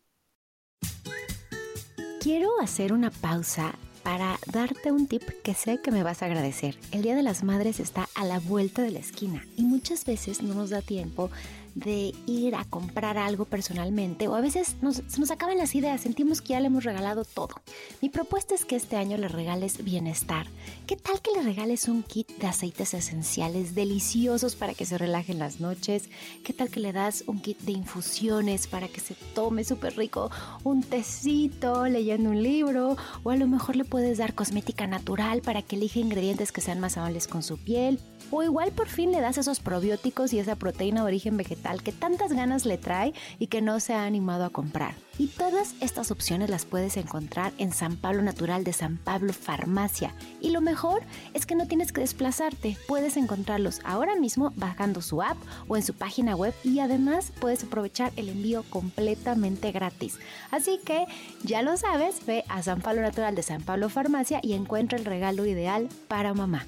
[2.21, 6.77] Quiero hacer una pausa para darte un tip que sé que me vas a agradecer.
[6.93, 10.43] El Día de las Madres está a la vuelta de la esquina y muchas veces
[10.43, 11.31] no nos da tiempo
[11.75, 16.01] de ir a comprar algo personalmente o a veces nos, se nos acaban las ideas,
[16.01, 17.55] sentimos que ya le hemos regalado todo.
[18.01, 20.47] Mi propuesta es que este año le regales bienestar.
[20.87, 25.39] ¿Qué tal que le regales un kit de aceites esenciales deliciosos para que se relajen
[25.39, 26.09] las noches?
[26.45, 30.31] ¿Qué tal que le das un kit de infusiones para que se tome súper rico
[30.65, 32.97] un tecito leyendo un libro?
[33.23, 36.81] O a lo mejor le puedes dar cosmética natural para que elija ingredientes que sean
[36.81, 38.01] más amables con su piel
[38.31, 41.93] o igual por fin le das esos probióticos y esa proteína de origen vegetal que
[41.93, 44.95] tantas ganas le trae y que no se ha animado a comprar.
[45.19, 50.15] Y todas estas opciones las puedes encontrar en San Pablo Natural de San Pablo Farmacia.
[50.41, 51.03] Y lo mejor
[51.35, 55.37] es que no tienes que desplazarte, puedes encontrarlos ahora mismo bajando su app
[55.69, 60.19] o en su página web y además puedes aprovechar el envío completamente gratis.
[60.51, 61.05] Así que
[61.43, 65.05] ya lo sabes, ve a San Pablo Natural de San Pablo Farmacia y encuentra el
[65.05, 66.65] regalo ideal para mamá.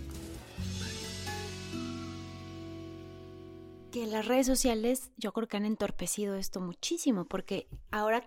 [3.93, 8.27] Que las redes sociales yo creo que han entorpecido esto muchísimo porque ahora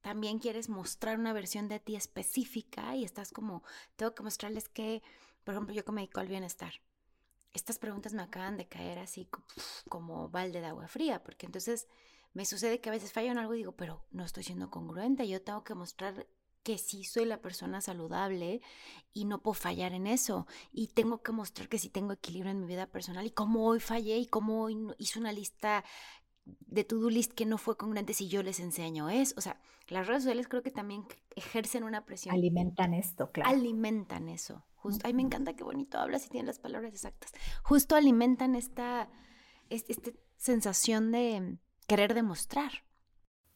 [0.00, 3.64] también quieres mostrar una versión de ti específica y estás como,
[3.96, 5.02] tengo que mostrarles que,
[5.42, 6.72] por ejemplo, yo que me dedico al bienestar.
[7.52, 9.28] Estas preguntas me acaban de caer así
[9.88, 11.88] como balde de agua fría, porque entonces
[12.32, 15.26] me sucede que a veces fallo en algo y digo, pero no estoy siendo congruente,
[15.26, 16.28] yo tengo que mostrar
[16.66, 18.60] que sí soy la persona saludable
[19.12, 20.48] y no puedo fallar en eso.
[20.72, 23.78] Y tengo que mostrar que sí tengo equilibrio en mi vida personal y cómo hoy
[23.78, 25.84] fallé y cómo hoy hice una lista
[26.44, 29.32] de to-do list que no fue congruente si yo les enseño eso.
[29.38, 31.04] O sea, las redes sociales creo que también
[31.36, 32.34] ejercen una presión.
[32.34, 33.48] Alimentan esto, claro.
[33.48, 34.66] Alimentan eso.
[34.74, 37.30] Justo, ay, me encanta qué bonito hablas y tienes las palabras exactas.
[37.62, 39.08] Justo alimentan esta,
[39.70, 42.72] esta, esta sensación de querer demostrar.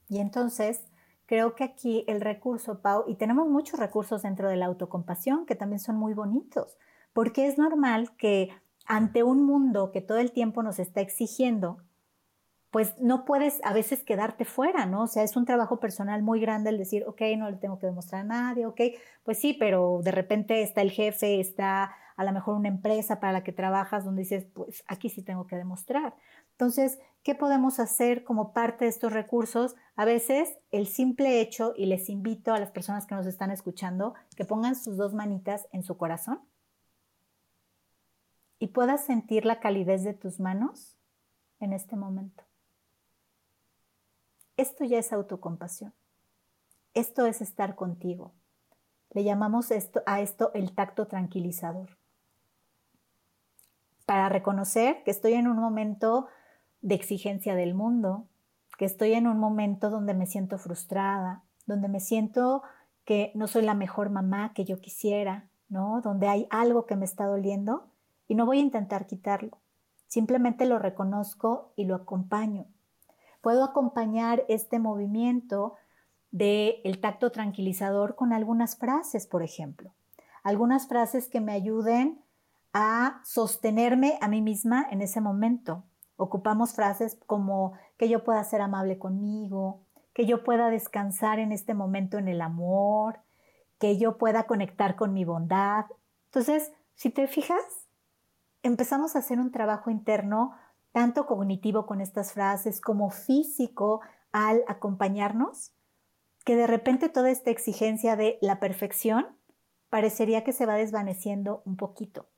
[0.09, 0.90] Y entonces
[1.31, 5.55] Creo que aquí el recurso, Pau, y tenemos muchos recursos dentro de la autocompasión que
[5.55, 6.77] también son muy bonitos,
[7.13, 8.49] porque es normal que
[8.85, 11.85] ante un mundo que todo el tiempo nos está exigiendo,
[12.73, 15.03] pues no puedes a veces quedarte fuera, ¿no?
[15.03, 17.87] O sea, es un trabajo personal muy grande el decir, ok, no le tengo que
[17.87, 18.81] demostrar a nadie, ok,
[19.23, 23.33] pues sí, pero de repente está el jefe, está a lo mejor una empresa para
[23.35, 26.13] la que trabajas donde dices, pues aquí sí tengo que demostrar.
[26.61, 29.77] Entonces, ¿qué podemos hacer como parte de estos recursos?
[29.97, 34.13] A veces el simple hecho, y les invito a las personas que nos están escuchando,
[34.37, 36.43] que pongan sus dos manitas en su corazón
[38.59, 40.99] y puedas sentir la calidez de tus manos
[41.61, 42.45] en este momento.
[44.59, 45.95] Esto ya es autocompasión.
[46.93, 48.35] Esto es estar contigo.
[49.13, 51.97] Le llamamos esto, a esto el tacto tranquilizador.
[54.05, 56.29] Para reconocer que estoy en un momento
[56.83, 58.27] de exigencia del mundo,
[58.79, 62.63] que estoy en un momento donde me siento frustrada, donde me siento
[63.05, 66.01] que no soy la mejor mamá que yo quisiera, ¿no?
[66.01, 67.89] Donde hay algo que me está doliendo
[68.29, 69.59] y no voy a intentar quitarlo.
[70.07, 72.67] Simplemente lo reconozco y lo acompaño.
[73.41, 75.75] Puedo acompañar este movimiento
[76.31, 79.93] del el tacto tranquilizador con algunas frases, por ejemplo.
[80.43, 82.21] Algunas frases que me ayuden
[82.73, 85.85] a sostenerme a mí misma en ese momento.
[86.21, 89.81] Ocupamos frases como que yo pueda ser amable conmigo,
[90.13, 93.21] que yo pueda descansar en este momento en el amor,
[93.79, 95.87] que yo pueda conectar con mi bondad.
[96.27, 97.63] Entonces, si te fijas,
[98.63, 100.55] empezamos a hacer un trabajo interno
[100.93, 104.01] tanto cognitivo con estas frases como físico
[104.33, 105.73] al acompañarnos,
[106.45, 109.27] que de repente toda esta exigencia de la perfección
[109.89, 112.30] parecería que se va desvaneciendo un poquito.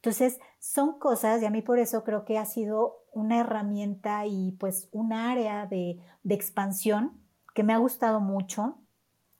[0.00, 4.52] Entonces, son cosas, y a mí por eso creo que ha sido una herramienta y
[4.52, 7.20] pues un área de, expansión
[7.54, 8.78] que me ha gustado mucho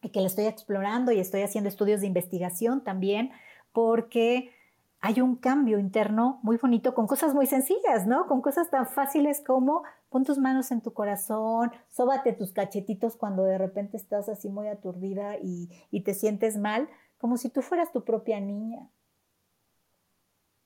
[0.02, 3.30] y que la estoy explorando y estoy haciendo estudios de investigación también,
[3.72, 4.50] porque
[5.00, 8.26] hay un cambio interno muy bonito con cosas muy sencillas, ¿no?
[8.26, 13.44] Con cosas tan fáciles como pon tus manos en tu corazón, sóbate tus cachetitos cuando
[13.44, 18.04] de repente estás así muy aturdida y te sientes mal, como si tú fueras tu
[18.04, 18.90] propia niña.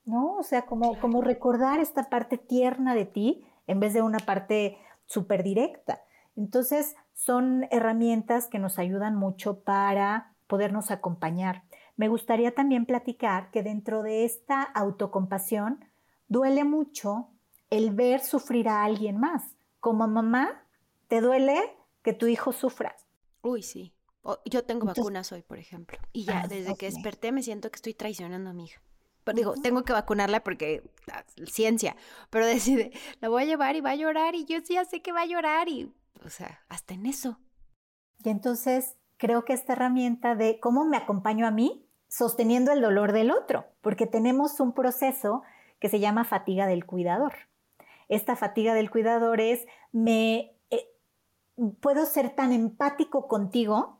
[0.05, 0.37] ¿No?
[0.37, 4.77] O sea, como, como recordar esta parte tierna de ti en vez de una parte
[5.05, 6.01] súper directa.
[6.35, 11.63] Entonces, son herramientas que nos ayudan mucho para podernos acompañar.
[11.95, 15.85] Me gustaría también platicar que dentro de esta autocompasión
[16.27, 17.29] duele mucho
[17.69, 19.55] el ver sufrir a alguien más.
[19.79, 20.65] Como mamá,
[21.07, 21.57] te duele
[22.03, 22.95] que tu hijo sufra.
[23.41, 23.93] Uy, sí.
[24.45, 25.97] Yo tengo vacunas hoy, por ejemplo.
[26.11, 28.81] Y ya, ah, desde que desperté me siento que estoy traicionando a mi hija
[29.33, 31.95] digo, tengo que vacunarla porque la ciencia,
[32.29, 35.01] pero decide, la voy a llevar y va a llorar y yo sí ya sé
[35.01, 35.91] que va a llorar y,
[36.23, 37.39] o sea, hasta en eso.
[38.23, 43.11] Y entonces creo que esta herramienta de cómo me acompaño a mí sosteniendo el dolor
[43.11, 45.43] del otro, porque tenemos un proceso
[45.79, 47.33] que se llama fatiga del cuidador.
[48.07, 50.87] esta fatiga del cuidador es, me eh,
[51.81, 53.99] puedo ser tan empático contigo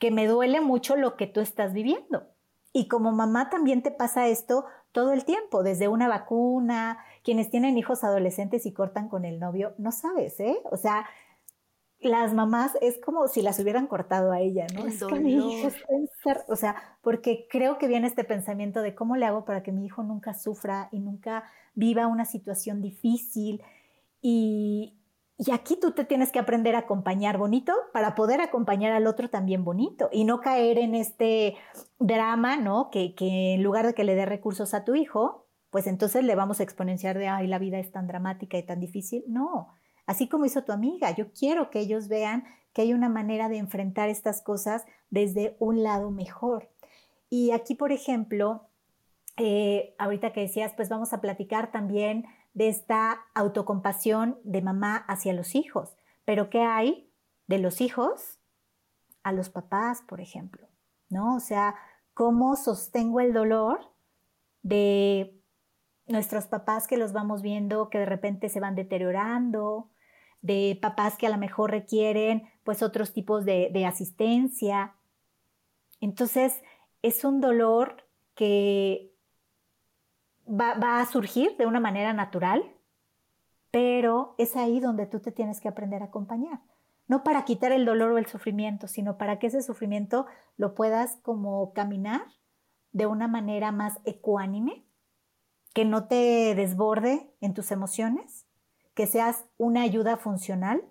[0.00, 2.26] que me duele mucho lo que tú estás viviendo.
[2.76, 7.78] Y como mamá también te pasa esto todo el tiempo, desde una vacuna, quienes tienen
[7.78, 10.58] hijos adolescentes y cortan con el novio, no sabes, ¿eh?
[10.64, 11.06] O sea,
[12.00, 14.84] las mamás es como si las hubieran cortado a ella, ¿no?
[14.84, 16.06] es que mi hijo está en
[16.48, 19.86] o sea, porque creo que viene este pensamiento de cómo le hago para que mi
[19.86, 23.62] hijo nunca sufra y nunca viva una situación difícil
[24.20, 24.95] y,
[25.38, 29.28] y aquí tú te tienes que aprender a acompañar bonito para poder acompañar al otro
[29.28, 31.56] también bonito y no caer en este
[31.98, 32.90] drama, ¿no?
[32.90, 36.60] Que, en lugar de que le dé recursos a tu hijo, pues entonces le vamos
[36.60, 39.24] a exponenciar de, ay, la vida es tan dramática y tan difícil.
[39.28, 39.68] No,
[40.06, 43.58] así como hizo tu amiga, yo quiero que ellos vean que hay una manera de
[43.58, 46.70] enfrentar estas cosas desde un lado mejor.
[47.28, 48.68] Y aquí, por ejemplo,
[49.36, 52.24] eh, ahorita que decías, pues vamos a platicar también
[52.56, 55.94] de esta autocompasión de mamá hacia los hijos.
[56.24, 57.12] Pero ¿qué hay
[57.46, 58.40] de los hijos
[59.22, 60.66] a los papás, por ejemplo?
[61.10, 61.36] ¿No?
[61.36, 61.74] O sea,
[62.14, 63.80] ¿cómo sostengo el dolor
[64.62, 65.38] de
[66.06, 69.90] nuestros papás que los vamos viendo que de repente se van deteriorando,
[70.40, 74.94] de papás que a lo mejor requieren pues otros tipos de, de asistencia.
[76.00, 76.62] Entonces,
[77.02, 79.14] es un dolor que
[80.48, 82.64] va, a surgir de una manera natural,
[83.70, 86.60] pero es ahí donde tú te tienes que aprender a acompañar.
[87.08, 91.18] No para quitar el dolor o el sufrimiento, sino para que ese sufrimiento lo puedas
[91.22, 92.22] como caminar
[92.92, 94.86] de una manera más ecuánime,
[95.72, 98.46] que no te desborde en tus emociones,
[98.94, 100.82] que seas una ayuda funcional,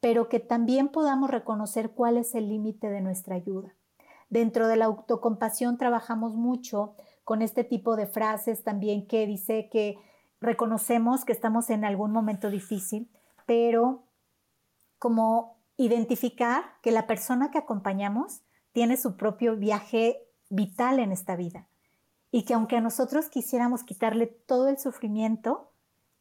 [0.00, 3.74] pero que también podamos reconocer cuál es el límite de nuestra ayuda.
[4.30, 9.98] Dentro de la autocompasión trabajamos mucho con este tipo de frases también que dice que
[10.40, 13.10] reconocemos que estamos en algún momento difícil,
[13.46, 14.04] pero
[14.98, 21.68] como identificar que la persona que acompañamos tiene su propio viaje vital en esta vida
[22.30, 25.70] y que aunque a nosotros quisiéramos quitarle todo el sufrimiento,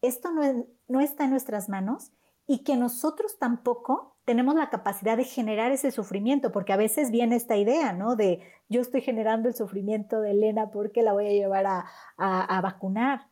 [0.01, 2.11] esto no, no está en nuestras manos
[2.47, 7.35] y que nosotros tampoco tenemos la capacidad de generar ese sufrimiento, porque a veces viene
[7.35, 8.15] esta idea, ¿no?
[8.15, 11.85] De yo estoy generando el sufrimiento de Elena porque la voy a llevar a,
[12.17, 13.29] a, vacunar.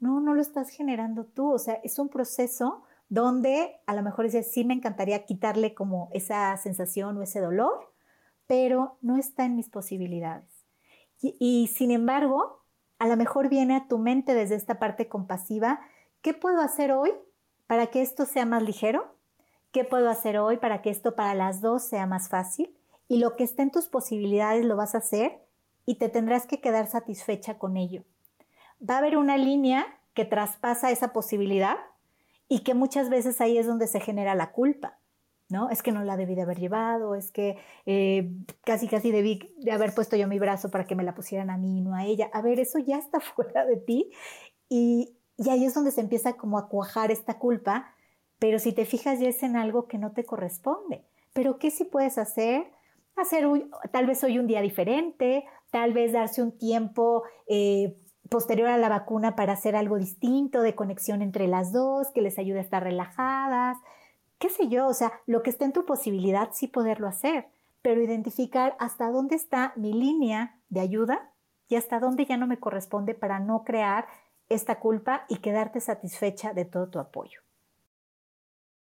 [0.00, 4.24] No, no lo estás generando tú, o sea, es un proceso donde a lo mejor
[4.24, 7.92] dices, sí me encantaría quitarle como esa sensación o ese dolor,
[8.46, 10.66] pero no está en mis posibilidades.
[11.20, 12.64] Y, y sin embargo,
[12.98, 15.80] a lo mejor viene a tu mente desde esta parte compasiva,
[16.20, 17.12] ¿qué puedo hacer hoy
[17.66, 19.21] para que esto sea más ligero?
[19.72, 22.76] ¿Qué puedo hacer hoy para que esto para las dos sea más fácil?
[23.08, 25.40] Y lo que esté en tus posibilidades lo vas a hacer
[25.86, 28.04] y te tendrás que quedar satisfecha con ello.
[28.88, 31.76] Va a haber una línea que traspasa esa posibilidad
[32.48, 34.98] y que muchas veces ahí es donde se genera la culpa.
[35.48, 35.70] ¿no?
[35.70, 37.56] Es que no la debí de haber llevado, es que
[37.86, 38.30] eh,
[38.64, 41.56] casi casi debí de haber puesto yo mi brazo para que me la pusieran a
[41.56, 42.28] mí, no a ella.
[42.34, 44.10] A ver, eso ya está fuera de ti
[44.68, 47.94] y, y ahí es donde se empieza como a cuajar esta culpa
[48.42, 51.04] pero si te fijas ya es en algo que no te corresponde.
[51.32, 52.72] Pero ¿qué sí puedes hacer?
[53.14, 53.46] Hacer
[53.92, 57.96] tal vez hoy un día diferente, tal vez darse un tiempo eh,
[58.28, 62.36] posterior a la vacuna para hacer algo distinto de conexión entre las dos, que les
[62.36, 63.78] ayude a estar relajadas,
[64.40, 67.46] qué sé yo, o sea, lo que esté en tu posibilidad sí poderlo hacer,
[67.80, 71.30] pero identificar hasta dónde está mi línea de ayuda
[71.68, 74.08] y hasta dónde ya no me corresponde para no crear
[74.48, 77.40] esta culpa y quedarte satisfecha de todo tu apoyo.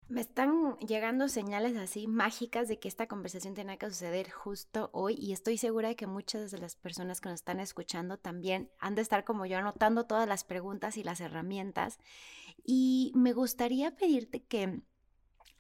[0.09, 5.15] Me están llegando señales así mágicas de que esta conversación tenía que suceder justo hoy
[5.19, 8.95] y estoy segura de que muchas de las personas que nos están escuchando también han
[8.95, 11.99] de estar como yo anotando todas las preguntas y las herramientas.
[12.65, 14.81] Y me gustaría pedirte que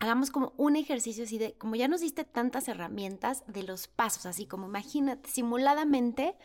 [0.01, 4.27] hagamos como un ejercicio así de, como ya nos diste tantas herramientas de los pasos,
[4.27, 6.37] así como imagínate, simuladamente,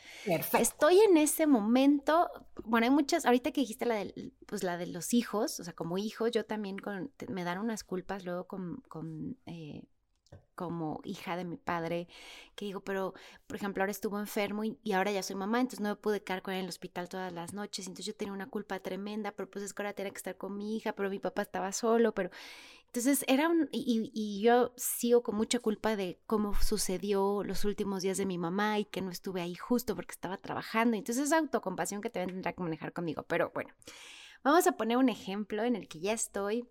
[0.60, 2.30] estoy en ese momento,
[2.64, 5.74] bueno, hay muchas, ahorita que dijiste la de, pues la de los hijos, o sea,
[5.74, 9.84] como hijos, yo también con, me dan unas culpas luego con, con eh,
[10.56, 12.08] como hija de mi padre,
[12.56, 13.14] que digo, pero
[13.48, 16.42] por ejemplo ahora estuvo enfermo y, ahora ya soy mamá, entonces no me pude quedar
[16.42, 19.50] con él en el hospital todas las noches, entonces yo tenía una culpa tremenda, pero
[19.50, 22.14] pues es que ahora tenía que estar con mi hija, pero mi papá estaba solo,
[22.14, 22.30] pero
[22.86, 28.18] entonces era un, y, yo sigo con mucha culpa de cómo sucedió los últimos días
[28.18, 32.02] de mi mamá y que no estuve ahí justo porque estaba trabajando, entonces esa autocompasión
[32.02, 33.74] que también tendrá que manejar conmigo, pero bueno,
[34.44, 36.68] vamos a poner un ejemplo en el que ya estoy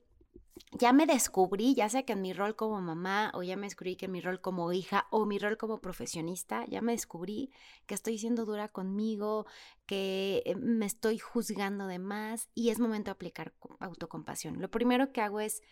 [0.72, 3.96] ya me descubrí, ya sea que en mi rol como mamá o ya me descubrí
[3.96, 7.50] que en mi rol como hija o mi rol como profesionista, ya me descubrí
[7.86, 9.46] que estoy siendo dura conmigo,
[9.86, 14.60] que eh, me estoy juzgando de más y es momento de aplicar autocompasión.
[14.60, 15.62] Lo primero que hago es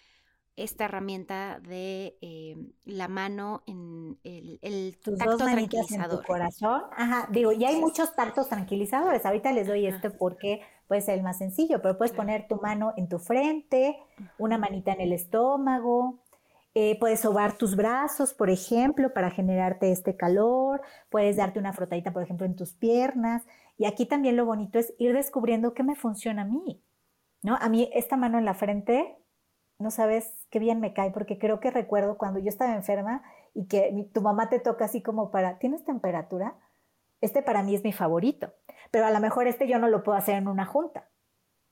[0.56, 6.18] esta herramienta de eh, la mano en el, el tacto tranquilizador.
[6.18, 6.82] En tu corazón.
[6.94, 9.24] Ajá, digo, ya hay muchos tactos tranquilizadores.
[9.24, 12.92] Ahorita les doy este porque puede ser el más sencillo, pero puedes poner tu mano
[12.96, 13.96] en tu frente,
[14.38, 16.18] una manita en el estómago,
[16.74, 22.12] eh, puedes sobar tus brazos, por ejemplo, para generarte este calor, puedes darte una frotadita,
[22.12, 23.44] por ejemplo, en tus piernas.
[23.78, 26.82] Y aquí también lo bonito es ir descubriendo qué me funciona a mí.
[27.40, 27.54] ¿No?
[27.60, 29.16] A mí esta mano en la frente
[29.78, 33.22] no sabes qué bien me cae, porque creo que recuerdo cuando yo estaba enferma
[33.54, 36.56] y que tu mamá te toca así como para, ¿tienes temperatura?
[37.20, 38.52] Este para mí es mi favorito,
[38.90, 41.08] pero a lo mejor este yo no lo puedo hacer en una junta,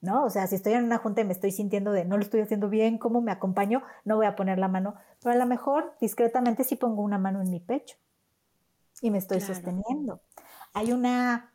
[0.01, 0.25] ¿no?
[0.25, 2.41] O sea, si estoy en una junta y me estoy sintiendo de no lo estoy
[2.41, 3.83] haciendo bien, ¿cómo me acompaño?
[4.05, 7.41] No voy a poner la mano, pero a lo mejor discretamente sí pongo una mano
[7.41, 7.97] en mi pecho
[9.01, 10.21] y me estoy sosteniendo.
[10.75, 11.53] Hay una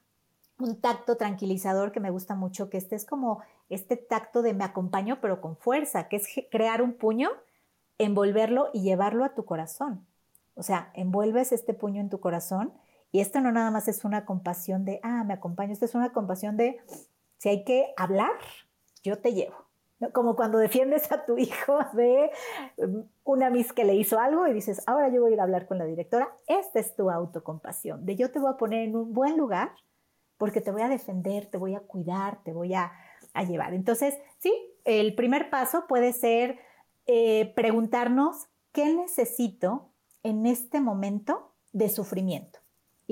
[0.60, 4.64] un tacto tranquilizador que me gusta mucho, que este es como este tacto de me
[4.64, 7.30] acompaño pero con fuerza, que es crear un puño,
[7.98, 10.06] envolverlo y llevarlo a tu corazón.
[10.56, 12.74] O sea, envuelves este puño en tu corazón
[13.14, 16.12] y esto no nada más es una compasión de, ah, me acompaño, esto es una
[16.12, 16.82] compasión de,
[17.38, 18.32] si hay que hablar,
[19.04, 19.56] yo te llevo.
[20.14, 22.32] Como cuando defiendes a tu hijo de
[22.80, 25.44] mm, una mis que le hizo algo y dices, ahora yo voy a ir a
[25.44, 26.36] hablar con la directora.
[26.48, 29.74] Esta es tu autocompasión, de yo te voy a poner en un buen lugar
[30.40, 32.92] porque te voy a defender, te voy a cuidar, te voy a,
[33.48, 33.74] llevar.
[33.74, 34.54] Entonces, sí,
[34.86, 36.60] el primer paso puede ser
[37.06, 39.90] eh, preguntarnos qué necesito
[40.24, 42.63] en este momento de sufrimiento.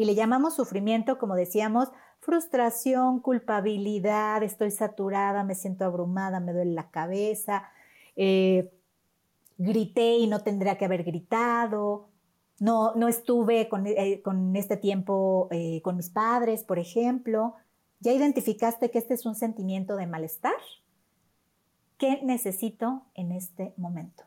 [0.01, 1.89] Y le llamamos sufrimiento, como decíamos,
[2.21, 7.69] frustración, culpabilidad, estoy saturada, me siento abrumada, me duele la cabeza,
[8.15, 8.73] eh,
[9.59, 12.09] grité y no tendría que haber gritado,
[12.57, 14.23] no, no estuve con, eh,
[14.55, 17.53] este tiempo eh, con mis padres, por ejemplo.
[17.99, 20.57] ¿Ya identificaste que este es un sentimiento de malestar?
[21.99, 24.23] ¿Qué necesito en este momento?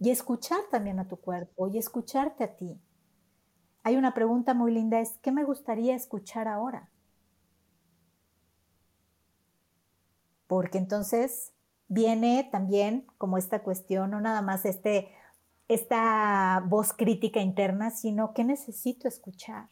[0.00, 2.76] Y escuchar también a tu cuerpo y escucharte a ti.
[3.82, 6.90] Hay una pregunta muy linda, es ¿qué me gustaría escuchar ahora?
[10.46, 11.52] Porque entonces
[11.88, 15.08] viene también como esta cuestión, no nada más este
[15.68, 19.68] esta voz crítica interna, sino que necesito escuchar.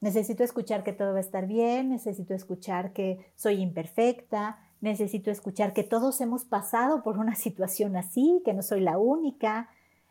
[0.00, 5.72] Necesito escuchar que todo va a estar bien, necesito escuchar que soy imperfecta, necesito escuchar
[5.72, 9.70] que todos hemos pasado por una situación así, que no soy la única,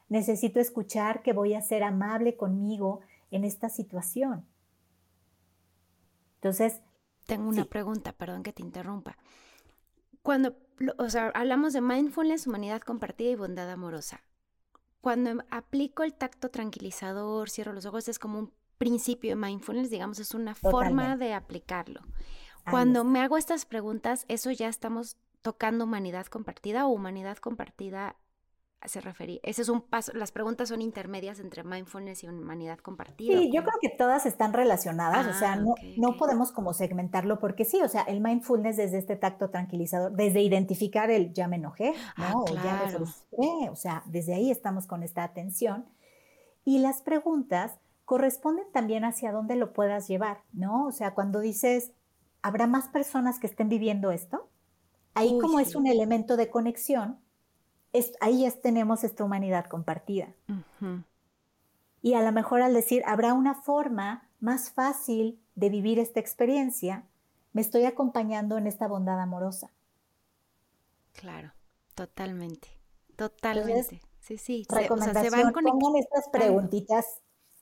[0.09, 3.01] necesito escuchar que voy a ser amable conmigo
[3.31, 4.45] en esta situación.
[6.35, 6.81] Entonces...
[7.25, 9.15] Tengo una pregunta, perdón que te interrumpa.
[10.23, 10.55] Cuando,
[10.97, 14.23] o sea, hablamos de mindfulness, humanidad compartida y bondad amorosa
[15.01, 20.19] cuando aplico el tacto tranquilizador, cierro los ojos, es como un principio de mindfulness, digamos,
[20.19, 22.01] es una forma de aplicarlo.
[22.69, 28.15] Cuando me hago estas preguntas, eso ya estamos tocando humanidad compartida o humanidad compartida
[28.87, 29.39] se refería.
[29.43, 30.13] Ese es un paso.
[30.13, 33.37] Las preguntas son intermedias entre mindfulness y humanidad compartida.
[33.37, 35.27] Sí, yo creo que todas están relacionadas.
[35.27, 38.97] o sea, ah, no, no podemos como segmentarlo porque sí, o sea, el mindfulness desde
[38.97, 42.43] este tacto tranquilizador, desde identificar el ya me enojé, ah, ¿no?
[42.43, 43.69] o ya me frustré.
[43.69, 45.85] O sea, desde ahí estamos con esta atención.
[46.63, 50.85] Y las preguntas corresponden también hacia dónde lo puedas llevar, ¿no?
[50.85, 51.91] O sea, cuando dices,
[52.41, 54.49] ¿habrá más personas que estén viviendo esto?
[55.13, 57.19] Ahí como es un elemento de conexión,
[58.21, 60.33] ahí ya tenemos esta humanidad compartida.
[62.01, 67.05] Y a lo mejor al decir, habrá una forma más fácil de vivir esta experiencia,
[67.51, 69.71] me estoy acompañando en esta bondad amorosa.
[71.13, 71.51] Claro,
[71.95, 72.69] totalmente,
[73.15, 74.01] totalmente.
[74.21, 74.65] sí, sí.
[74.69, 77.05] Recomendación, se, van pongan estas preguntitas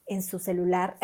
[0.05, 0.97] en su celular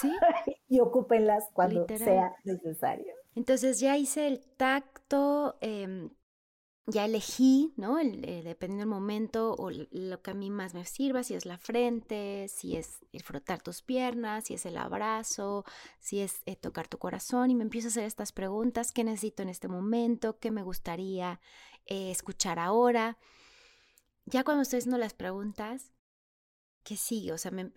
[0.00, 0.10] ¿Sí?
[0.68, 3.14] y ocúpenlas cuando sea necesario.
[3.34, 6.10] Entonces ya hice el tacto, em,
[6.86, 7.98] ya elegí, ¿no?
[7.98, 11.56] Eh, dependiendo del momento o lo que a mí más me sirva, si es la
[11.56, 15.64] frente, si es el frotar tus piernas, si es el abrazo,
[15.98, 19.42] si es eh, tocar tu corazón y me empiezo a hacer estas preguntas, ¿qué necesito
[19.42, 20.38] en este momento?
[20.38, 21.40] ¿Qué me gustaría
[21.86, 23.16] eh, escuchar ahora?
[24.26, 25.92] Ya cuando estoy haciendo las preguntas,
[26.82, 27.32] ¿qué sigue?
[27.32, 27.72] O sea, me,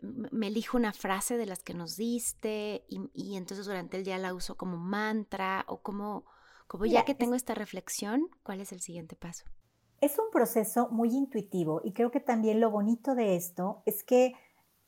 [0.47, 4.57] elijo una frase de las que nos diste y entonces durante el día la uso
[4.57, 6.25] como mantra o como
[6.67, 9.45] como ya que tengo esta reflexión, ¿cuál es el siguiente paso?
[10.01, 14.33] Es un proceso muy intuitivo y creo que también lo bonito de esto es que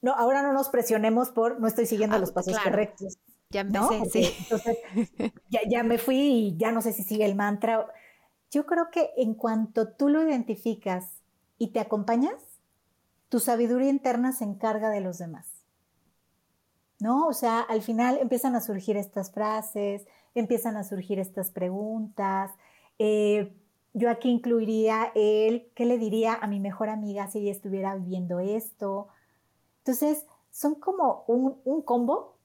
[0.02, 3.18] no, ahora no nos presionemos por no estoy siguiendo ah, los pasos correctos.
[3.50, 4.34] Ya empecé, sí.
[4.40, 4.78] Entonces,
[5.50, 7.88] ya, ya me fui y ya no sé si sigue el mantra.
[8.52, 11.22] Yo creo que en cuanto tú lo identificas
[11.58, 12.42] y te acompañas,
[13.30, 15.48] tu sabiduría interna se encarga de los demás.
[17.00, 17.28] ¿No?
[17.28, 20.06] O sea, al final empiezan a surgir estas frases,
[20.36, 22.52] empiezan a surgir estas preguntas.
[22.98, 23.56] Eh,
[23.94, 28.40] yo aquí incluiría el, ¿qué le diría a mi mejor amiga si ella estuviera viviendo
[28.40, 29.08] esto?
[29.80, 32.38] Entonces, son como un, combo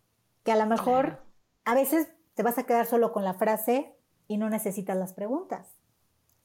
[0.42, 1.20] que a lo mejor
[1.64, 3.94] a veces te vas a quedar solo con la frase
[4.28, 5.68] y no necesitas las preguntas.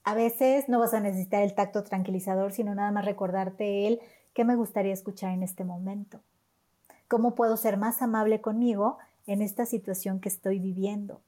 [0.02, 4.00] A veces no vas a necesitar el tacto tranquilizador, sino nada más recordarte el
[4.32, 6.20] qué me gustaría escuchar en este momento.
[7.08, 11.20] ¿Cómo puedo ser más amable conmigo en esta situación que estoy viviendo?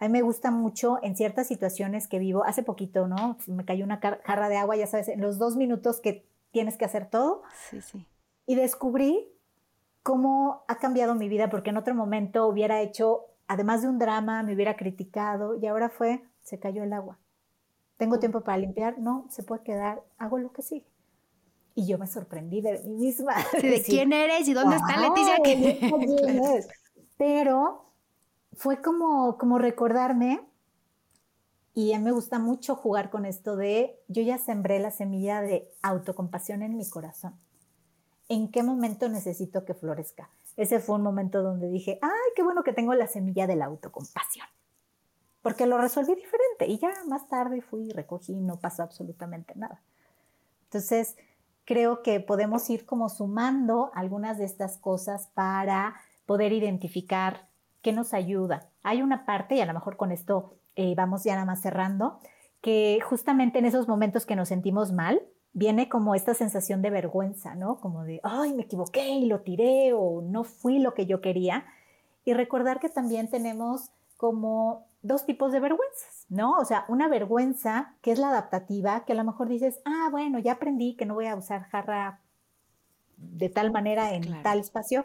[0.00, 2.42] A mí me gusta mucho en ciertas situaciones que vivo.
[2.44, 3.36] Hace poquito, ¿no?
[3.46, 6.86] Me cayó una jarra de agua, ya sabes, en los dos minutos que tienes que
[6.86, 7.42] hacer todo.
[7.68, 8.06] Sí, sí.
[8.46, 9.28] Y descubrí
[10.02, 14.42] cómo ha cambiado mi vida, porque en otro momento hubiera hecho, además de un drama,
[14.42, 17.18] me hubiera criticado y ahora fue, se cayó el agua.
[17.98, 18.98] ¿Tengo tiempo para limpiar?
[18.98, 20.86] No, se puede quedar, hago lo que sigue.
[21.74, 23.34] Y yo me sorprendí de mí misma.
[23.62, 25.36] ¿De quién eres y dónde está Leticia?
[27.18, 27.89] Pero
[28.60, 30.46] fue como, como recordarme,
[31.72, 35.40] y a mí me gusta mucho jugar con esto de, yo ya sembré la semilla
[35.40, 37.34] de autocompasión en mi corazón.
[38.28, 40.28] ¿En qué momento necesito que florezca?
[40.56, 43.64] Ese fue un momento donde dije, ay, qué bueno que tengo la semilla de la
[43.64, 44.46] autocompasión
[45.42, 49.54] porque lo resolví diferente y ya más tarde fui y recogí y no pasó absolutamente
[49.56, 49.80] nada.
[50.64, 51.16] Entonces,
[51.64, 55.94] creo que podemos ir como sumando algunas de estas cosas para
[56.26, 57.49] poder identificar
[57.82, 58.68] qué nos ayuda.
[58.82, 62.18] Hay una parte, y a lo mejor con esto eh, vamos ya nada más cerrando,
[62.60, 65.22] que justamente en esos momentos que nos sentimos mal,
[65.52, 67.80] viene como esta sensación de vergüenza, ¿no?
[67.80, 71.64] Como de, ay, me equivoqué y lo tiré o no fui lo que yo quería.
[72.24, 76.58] Y recordar que también tenemos como dos tipos de vergüenzas, ¿no?
[76.58, 80.38] O sea, una vergüenza que es la adaptativa, que a lo mejor dices, ah, bueno,
[80.38, 82.20] ya aprendí que no voy a usar jarra
[83.16, 85.04] de tal manera en tal espacio,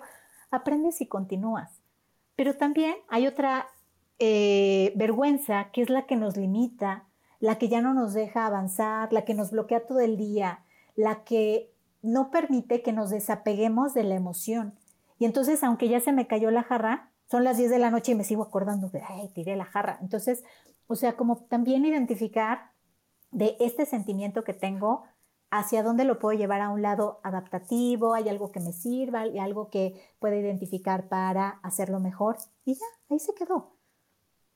[0.52, 1.82] aprendes y continúas.
[2.36, 3.68] Pero también hay otra
[4.20, 7.06] eh, vergüenza que es la que nos limita,
[7.40, 10.64] la que ya no nos deja avanzar, la que nos bloquea todo el día,
[10.96, 11.72] la que
[12.02, 14.76] no permite que nos desapeguemos de la emoción.
[15.20, 18.12] Y entonces, aunque ya se me cayó la jarra, son las 10 de la noche
[18.12, 19.98] y me sigo acordando de, ay, tiré la jarra.
[20.02, 20.44] Entonces,
[20.88, 22.72] o sea, como también identificar
[23.32, 25.04] de este sentimiento que tengo,
[25.58, 29.40] hacia dónde lo puedo llevar a un lado adaptativo, hay algo que me sirva, hay
[29.40, 33.76] algo que pueda identificar para hacerlo mejor y ya, ahí se quedó.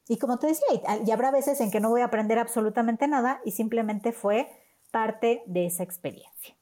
[0.07, 0.65] Y como te decía,
[1.05, 4.49] y habrá veces en que no voy a aprender absolutamente nada y simplemente fue
[4.91, 6.55] parte de esa experiencia.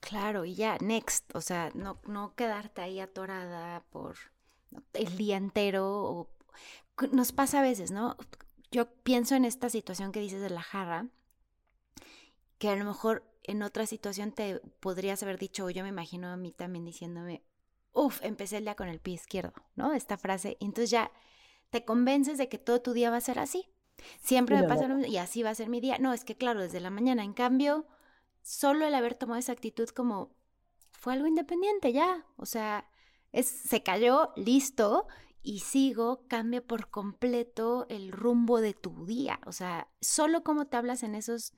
[0.00, 4.16] Claro, y ya, next, o sea, no, no quedarte ahí atorada por
[4.94, 6.28] el día entero.
[7.12, 8.16] nos pasa a veces, ¿no?
[8.72, 11.06] Yo pienso en esta situación que dices de la jarra,
[12.60, 16.28] que a lo mejor en otra situación te podrías haber dicho, o yo me imagino
[16.28, 17.42] a mí también diciéndome,
[17.92, 19.94] uff, empecé el día con el pie izquierdo, ¿no?
[19.94, 20.58] Esta frase.
[20.60, 21.10] Y entonces ya
[21.70, 23.72] te convences de que todo tu día va a ser así.
[24.20, 25.96] Siempre me pasa lo mismo y así va a ser mi día.
[25.98, 27.24] No, es que claro, desde la mañana.
[27.24, 27.86] En cambio,
[28.42, 30.36] solo el haber tomado esa actitud como
[30.92, 32.26] fue algo independiente ya.
[32.36, 32.90] O sea,
[33.32, 35.06] es, se cayó, listo,
[35.42, 39.40] y sigo, cambia por completo el rumbo de tu día.
[39.46, 41.54] O sea, solo como te hablas en esos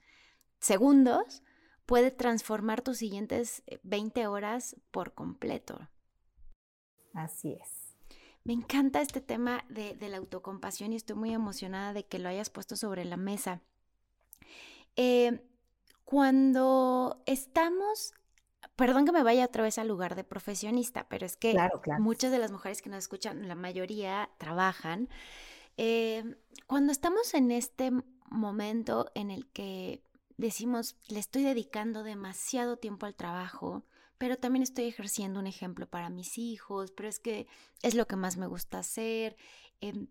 [0.62, 1.42] segundos
[1.84, 5.90] puede transformar tus siguientes 20 eh, horas por completo.
[7.12, 7.94] Así es.
[8.44, 12.48] Me encanta este tema de, la autocompasión y estoy muy emocionada de que lo hayas
[12.48, 13.60] puesto sobre la mesa.
[14.96, 15.46] Eh,
[16.04, 18.14] cuando estamos
[18.76, 21.56] perdón que me vaya otra vez al lugar de profesionista, pero es que
[21.98, 25.08] muchas de las mujeres que nos escuchan, la mayoría trabajan.
[25.76, 26.36] Eh,
[26.66, 27.92] cuando estamos en este
[28.30, 30.02] momento en el que
[30.36, 33.84] decimos, le estoy dedicando demasiado tiempo al trabajo,
[34.18, 37.46] pero también estoy ejerciendo un ejemplo para mis hijos, pero es que
[37.82, 39.36] es lo que más me gusta hacer.
[39.80, 40.06] Em,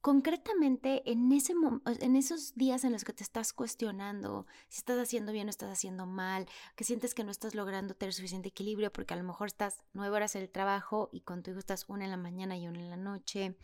[0.00, 1.54] concretamente en, ese
[2.00, 5.70] en esos días en los que te estás cuestionando si estás haciendo bien o estás
[5.70, 6.46] haciendo mal,
[6.76, 10.14] que sientes que no estás logrando tener suficiente equilibrio porque a lo mejor estás nueve
[10.14, 12.78] horas en el trabajo y con tu hijo estás una en la mañana y una
[12.78, 13.56] en la noche,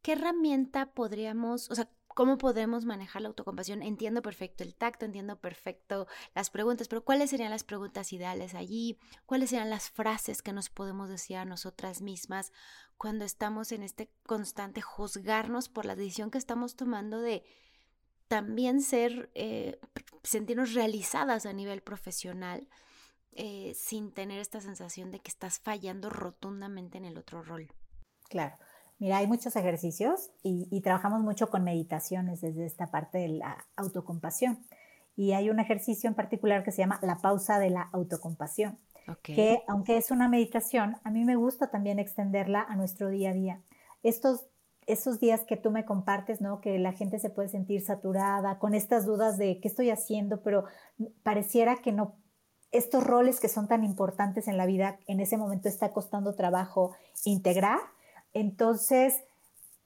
[0.00, 3.82] ¿qué herramienta podríamos, o sea, cómo podemos manejar la autocompasión?
[3.82, 8.98] Entiendo perfecto el tacto, entiendo perfecto las preguntas, pero ¿cuáles serían las preguntas ideales allí?
[9.26, 12.52] ¿Cuáles serían las frases que nos podemos decir a nosotras mismas?
[13.02, 17.42] cuando estamos en este constante juzgarnos por la decisión que estamos tomando de
[18.28, 19.80] también ser, eh,
[20.22, 22.68] sentirnos realizadas a nivel profesional
[23.32, 27.72] eh, sin tener esta sensación de que estás fallando rotundamente en el otro rol.
[28.28, 28.56] Claro.
[29.02, 34.60] Mira, hay muchos ejercicios y, trabajamos mucho con meditaciones desde esta parte de la autocompasión.
[35.16, 38.78] Y hay un ejercicio en particular que se llama la pausa de la autocompasión,
[39.24, 43.32] que aunque es una meditación, a mí me gusta también extenderla a nuestro día a
[43.32, 43.62] día.
[44.04, 44.46] Estos
[44.86, 46.60] esos días que tú me compartes, ¿no?
[46.60, 50.66] Que la gente se puede sentir saturada con estas dudas de qué estoy haciendo, pero
[51.24, 52.14] pareciera que no,
[52.70, 56.94] estos roles que son tan importantes en la vida, en ese momento está costando trabajo
[57.24, 57.80] integrar.
[58.32, 59.22] Entonces,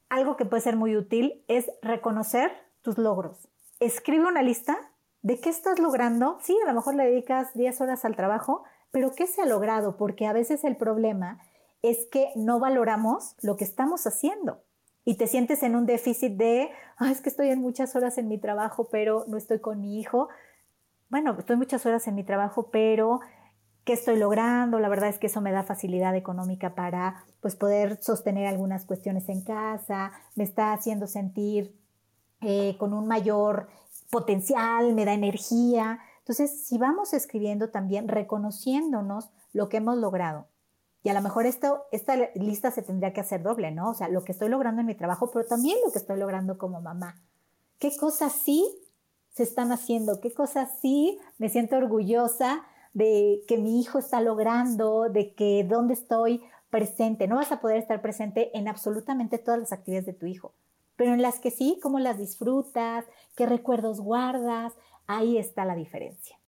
[0.08, 3.48] algo que puede ser muy útil es reconocer tus logros.
[3.80, 4.76] Escribe una lista
[5.22, 6.38] de qué estás logrando.
[6.40, 9.96] Sí, a lo mejor le dedicas 10 horas al trabajo, pero ¿qué se ha logrado?
[9.96, 11.40] Porque a veces el problema
[11.82, 14.62] es que no valoramos lo que estamos haciendo
[15.08, 16.70] y te sientes en un déficit de,
[17.10, 20.28] es que estoy en muchas horas en mi trabajo, pero no estoy con mi hijo.
[21.08, 23.20] Bueno, estoy muchas horas en mi trabajo, pero
[23.86, 24.80] ¿qué estoy logrando?
[24.80, 29.28] La verdad es que eso me da facilidad económica para pues, poder sostener algunas cuestiones
[29.28, 31.78] en casa, me está haciendo sentir
[32.40, 33.68] eh, con un mayor
[34.10, 36.00] potencial, me da energía.
[36.18, 40.48] Entonces, si vamos escribiendo también, reconociéndonos lo que hemos logrado,
[41.04, 43.90] y a lo mejor esto, esta lista se tendría que hacer doble, ¿no?
[43.90, 46.58] O sea, lo que estoy logrando en mi trabajo, pero también lo que estoy logrando
[46.58, 47.22] como mamá.
[47.78, 48.68] ¿Qué cosas sí
[49.30, 50.20] se están haciendo?
[50.20, 52.64] ¿Qué cosas sí me siento orgullosa
[52.96, 57.28] de que mi hijo está logrando, de que dónde estoy presente?
[57.28, 60.54] No vas a poder estar presente en absolutamente todas las actividades de tu hijo,
[60.96, 63.04] pero en las que sí, cómo las disfrutas,
[63.36, 64.72] qué recuerdos guardas,
[65.06, 66.40] ahí está la diferencia.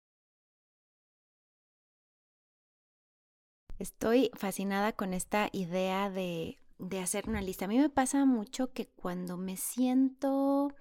[3.79, 6.57] Estoy fascinada con esta idea de,
[7.03, 7.67] hacer una lista.
[7.67, 10.73] A mí me pasa mucho que cuando me siento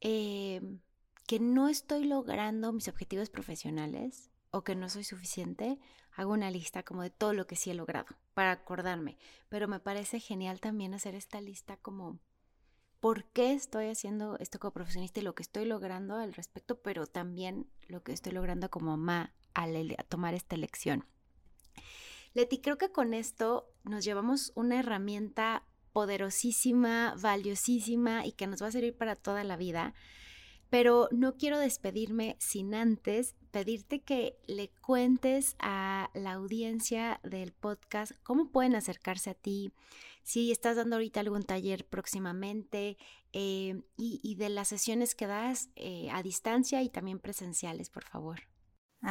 [0.00, 0.60] eh,
[1.26, 5.78] que no estoy logrando mis objetivos profesionales o que no soy suficiente,
[6.12, 9.18] hago una lista como de todo lo que sí he logrado para acordarme.
[9.48, 12.18] Pero me parece genial también hacer esta lista como
[13.00, 17.06] por qué estoy haciendo esto como profesionista y lo que estoy logrando al respecto, pero
[17.06, 21.06] también lo que estoy logrando como mamá al tomar esta elección.
[22.34, 28.68] Leti, creo que con esto nos llevamos una herramienta poderosísima, valiosísima y que nos va
[28.68, 29.94] a servir para toda la vida.
[30.70, 38.12] Pero no quiero despedirme sin antes pedirte que le cuentes a la audiencia del podcast
[38.22, 39.72] cómo pueden acercarse a ti,
[40.22, 42.98] si estás dando ahorita algún taller próximamente
[43.32, 48.40] eh, y, de las sesiones que das eh, a distancia y también presenciales, por favor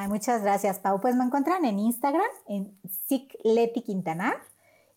[0.07, 0.99] muchas gracias, Pau.
[0.99, 2.79] Pues me encuentran en Instagram, en
[3.43, 4.37] Leti Quintanar,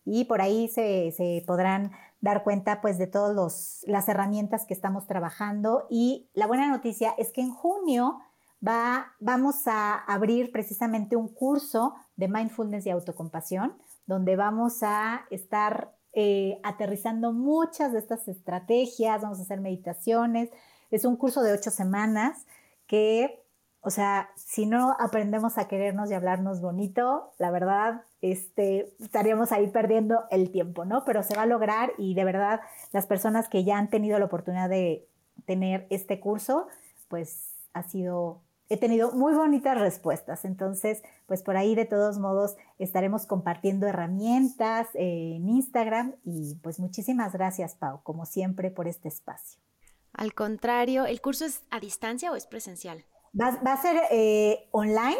[0.05, 1.91] y por ahí se, podrán
[2.21, 5.87] dar cuenta pues de todas las herramientas que estamos trabajando.
[5.89, 8.19] Y la buena noticia es que en junio
[8.65, 15.95] va, vamos a abrir precisamente un curso de mindfulness y autocompasión, donde vamos a estar
[16.13, 20.49] eh, aterrizando muchas de estas estrategias, vamos a hacer meditaciones.
[20.89, 22.45] Es un curso de ocho semanas
[22.85, 23.41] que
[23.81, 29.67] o sea, si no aprendemos a querernos y hablarnos bonito, la verdad, este, estaríamos ahí
[29.67, 31.03] perdiendo el tiempo, ¿no?
[31.05, 32.61] Pero se va a lograr y de verdad
[32.91, 35.07] las personas que ya han tenido la oportunidad de
[35.45, 36.67] tener este curso,
[37.07, 40.45] pues ha sido, he tenido muy bonitas respuestas.
[40.45, 47.33] Entonces, pues por ahí de todos modos estaremos compartiendo herramientas en Instagram y pues muchísimas
[47.33, 49.59] gracias, Pau, como siempre, por este espacio.
[50.13, 53.03] Al contrario, ¿el curso es a distancia o es presencial?
[53.39, 55.17] Va, va a ser eh, online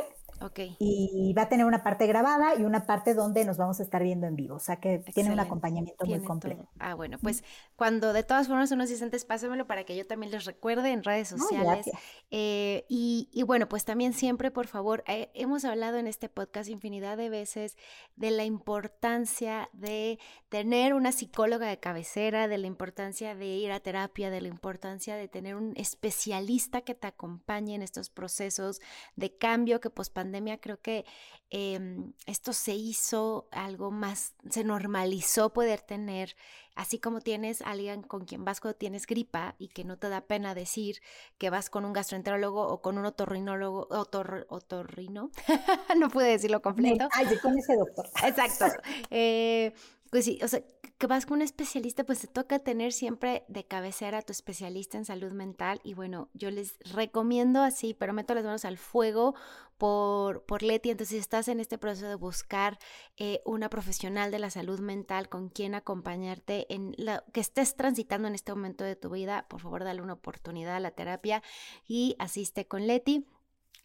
[0.80, 4.02] y va a tener una parte grabada y una parte donde nos vamos a estar
[4.02, 4.56] viendo en vivo.
[4.56, 6.68] O sea que tiene un acompañamiento muy completo.
[6.80, 7.44] Ah, bueno, pues
[7.76, 11.28] cuando de todas formas unos dices pásamelo para que yo también les recuerde en redes
[11.28, 11.90] sociales.
[12.32, 17.18] Eh, y, bueno, pues también siempre, por favor, eh, hemos hablado en este podcast infinidad
[17.18, 17.78] de veces
[18.16, 20.20] de la importancia de
[20.50, 25.16] tener una psicóloga de cabecera, de la importancia de ir a terapia, de la importancia
[25.16, 28.82] de tener un especialista que te acompañe en estos procesos
[29.16, 31.06] de cambio que pospandemia creo que
[31.50, 36.36] em, esto se hizo algo más, se normalizó poder tener,
[36.76, 40.22] así como tienes alguien con quien vas cuando tienes gripa y que no te da
[40.22, 41.02] pena decir
[41.38, 45.32] que vas con un gastroenterólogo o con un otorrinólogo, otorrino,
[45.98, 47.10] no pude decirlo completo.
[47.12, 48.10] Ay, con ese doctor.
[48.24, 48.66] Exacto.
[49.10, 49.74] Eh,
[50.10, 50.62] pues sí, o sea,
[51.02, 55.00] que vas con un especialista, pues te toca tener siempre de cabecera a tu especialista
[55.00, 55.82] en salud mental.
[55.84, 59.34] Y bueno, yo les recomiendo así, pero meto las manos al fuego
[59.80, 60.92] por, por Leti.
[60.92, 62.78] Entonces, si estás en este proceso de buscar
[63.18, 68.28] eh, una profesional de la salud mental con quien acompañarte en lo que estés transitando
[68.28, 71.42] en este momento de tu vida, por favor, dale una oportunidad a la terapia
[71.88, 73.26] y asiste con Leti.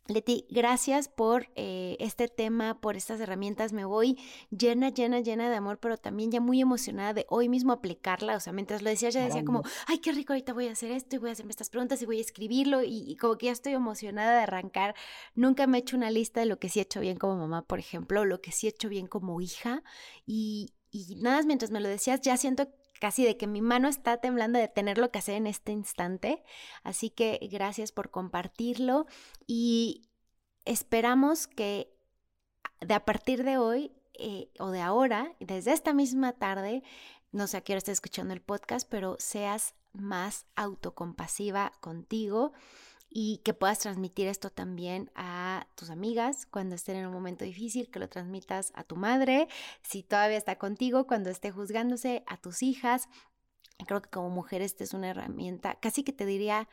[0.08, 3.72] Leti, gracias por eh, este tema, por estas herramientas.
[3.72, 4.18] Me voy
[4.50, 8.36] llena, llena, llena de amor, pero también ya muy emocionada de hoy mismo aplicarla.
[8.36, 10.92] O sea, mientras lo decía, ya decía como, ay, qué rico, ahorita voy a hacer
[10.92, 13.52] esto y voy a hacerme estas preguntas y voy a escribirlo y, como que ya
[13.52, 14.94] estoy emocionada de arrancar.
[15.34, 17.62] Nunca me he hecho una lista de lo que sí he hecho bien como mamá,
[17.62, 19.82] por ejemplo, lo que sí he hecho bien como hija.
[20.24, 22.68] Y, y nada, mientras me lo decías, ya siento
[23.00, 26.42] casi de que mi mano está temblando de tenerlo que hacer en este instante.
[26.82, 29.06] Así que gracias por compartirlo
[29.46, 30.08] y
[30.64, 31.92] esperamos que
[32.80, 36.82] de a partir de hoy eh, o de ahora, desde esta misma tarde,
[37.32, 42.52] no sé a qué hora estés escuchando el podcast, pero seas más autocompasiva contigo
[43.18, 47.90] y que puedas transmitir esto también a tus amigas cuando estén en un momento difícil,
[47.90, 49.48] que lo transmitas a tu madre,
[49.80, 53.08] si todavía está contigo, cuando esté juzgándose, a tus hijas.
[53.86, 56.68] Creo que como mujer esta es una herramienta, casi que te diría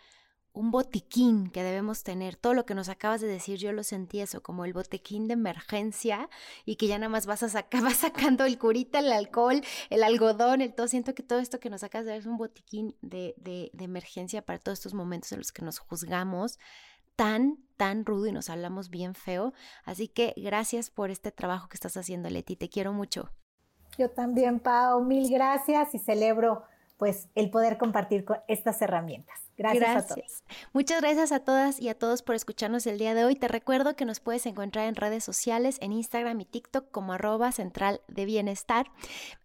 [0.53, 2.35] un botiquín que debemos tener.
[2.35, 5.33] Todo lo que nos acabas de decir, yo lo sentí eso, como el botiquín de
[5.33, 6.29] emergencia
[6.63, 10.03] y que ya nada más vas a sacar, vas sacando el curita, el alcohol, el
[10.03, 10.87] algodón, el todo.
[10.87, 13.83] Siento que todo esto que nos acabas de dar es un botiquín de, de, de
[13.83, 16.59] emergencia para todos estos momentos en los que nos juzgamos
[17.15, 19.53] tan, tan rudo y nos hablamos bien feo.
[19.85, 22.55] Así que gracias por este trabajo que estás haciendo, Leti.
[22.55, 23.31] Te quiero mucho.
[23.97, 25.03] Yo también, Pau.
[25.03, 26.63] Mil gracias y celebro
[26.97, 29.39] pues el poder compartir con estas herramientas.
[29.57, 30.43] Gracias, a todos.
[30.73, 33.35] Muchas gracias a todas y a todos por escucharnos el día de hoy.
[33.35, 37.51] Te recuerdo que nos puedes encontrar en redes sociales, en Instagram y TikTok como arroba
[37.51, 38.91] central de bienestar.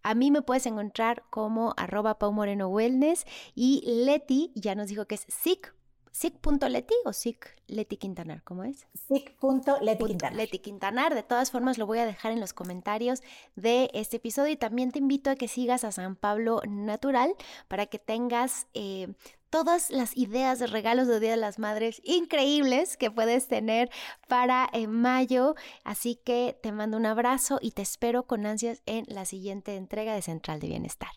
[0.01, 5.05] A mí me puedes encontrar como arroba Pau Moreno Wellness y Leti ya nos dijo
[5.05, 5.73] que es SIC
[6.11, 8.87] SIC.leti o SIC Leti Quintanar, ¿cómo es?
[9.07, 10.35] SIC.leti Quintanar.
[10.35, 13.21] Leti Quintanar, de todas formas lo voy a dejar en los comentarios
[13.55, 17.33] de este episodio y también te invito a que sigas a San Pablo Natural
[17.67, 19.13] para que tengas eh,
[19.49, 23.89] todas las ideas de regalos de Día de las Madres increíbles que puedes tener
[24.27, 25.55] para eh, mayo.
[25.83, 30.13] Así que te mando un abrazo y te espero con ansias en la siguiente entrega
[30.13, 31.11] de Central de Bienestar.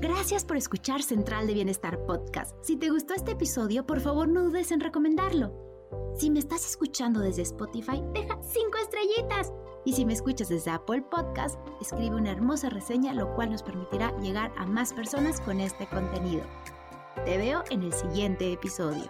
[0.00, 2.56] Gracias por escuchar Central de Bienestar Podcast.
[2.62, 5.52] Si te gustó este episodio, por favor no dudes en recomendarlo.
[6.16, 9.52] Si me estás escuchando desde Spotify, deja cinco estrellitas.
[9.84, 14.16] Y si me escuchas desde Apple Podcast, escribe una hermosa reseña, lo cual nos permitirá
[14.20, 16.44] llegar a más personas con este contenido.
[17.26, 19.04] Te veo en el siguiente episodio.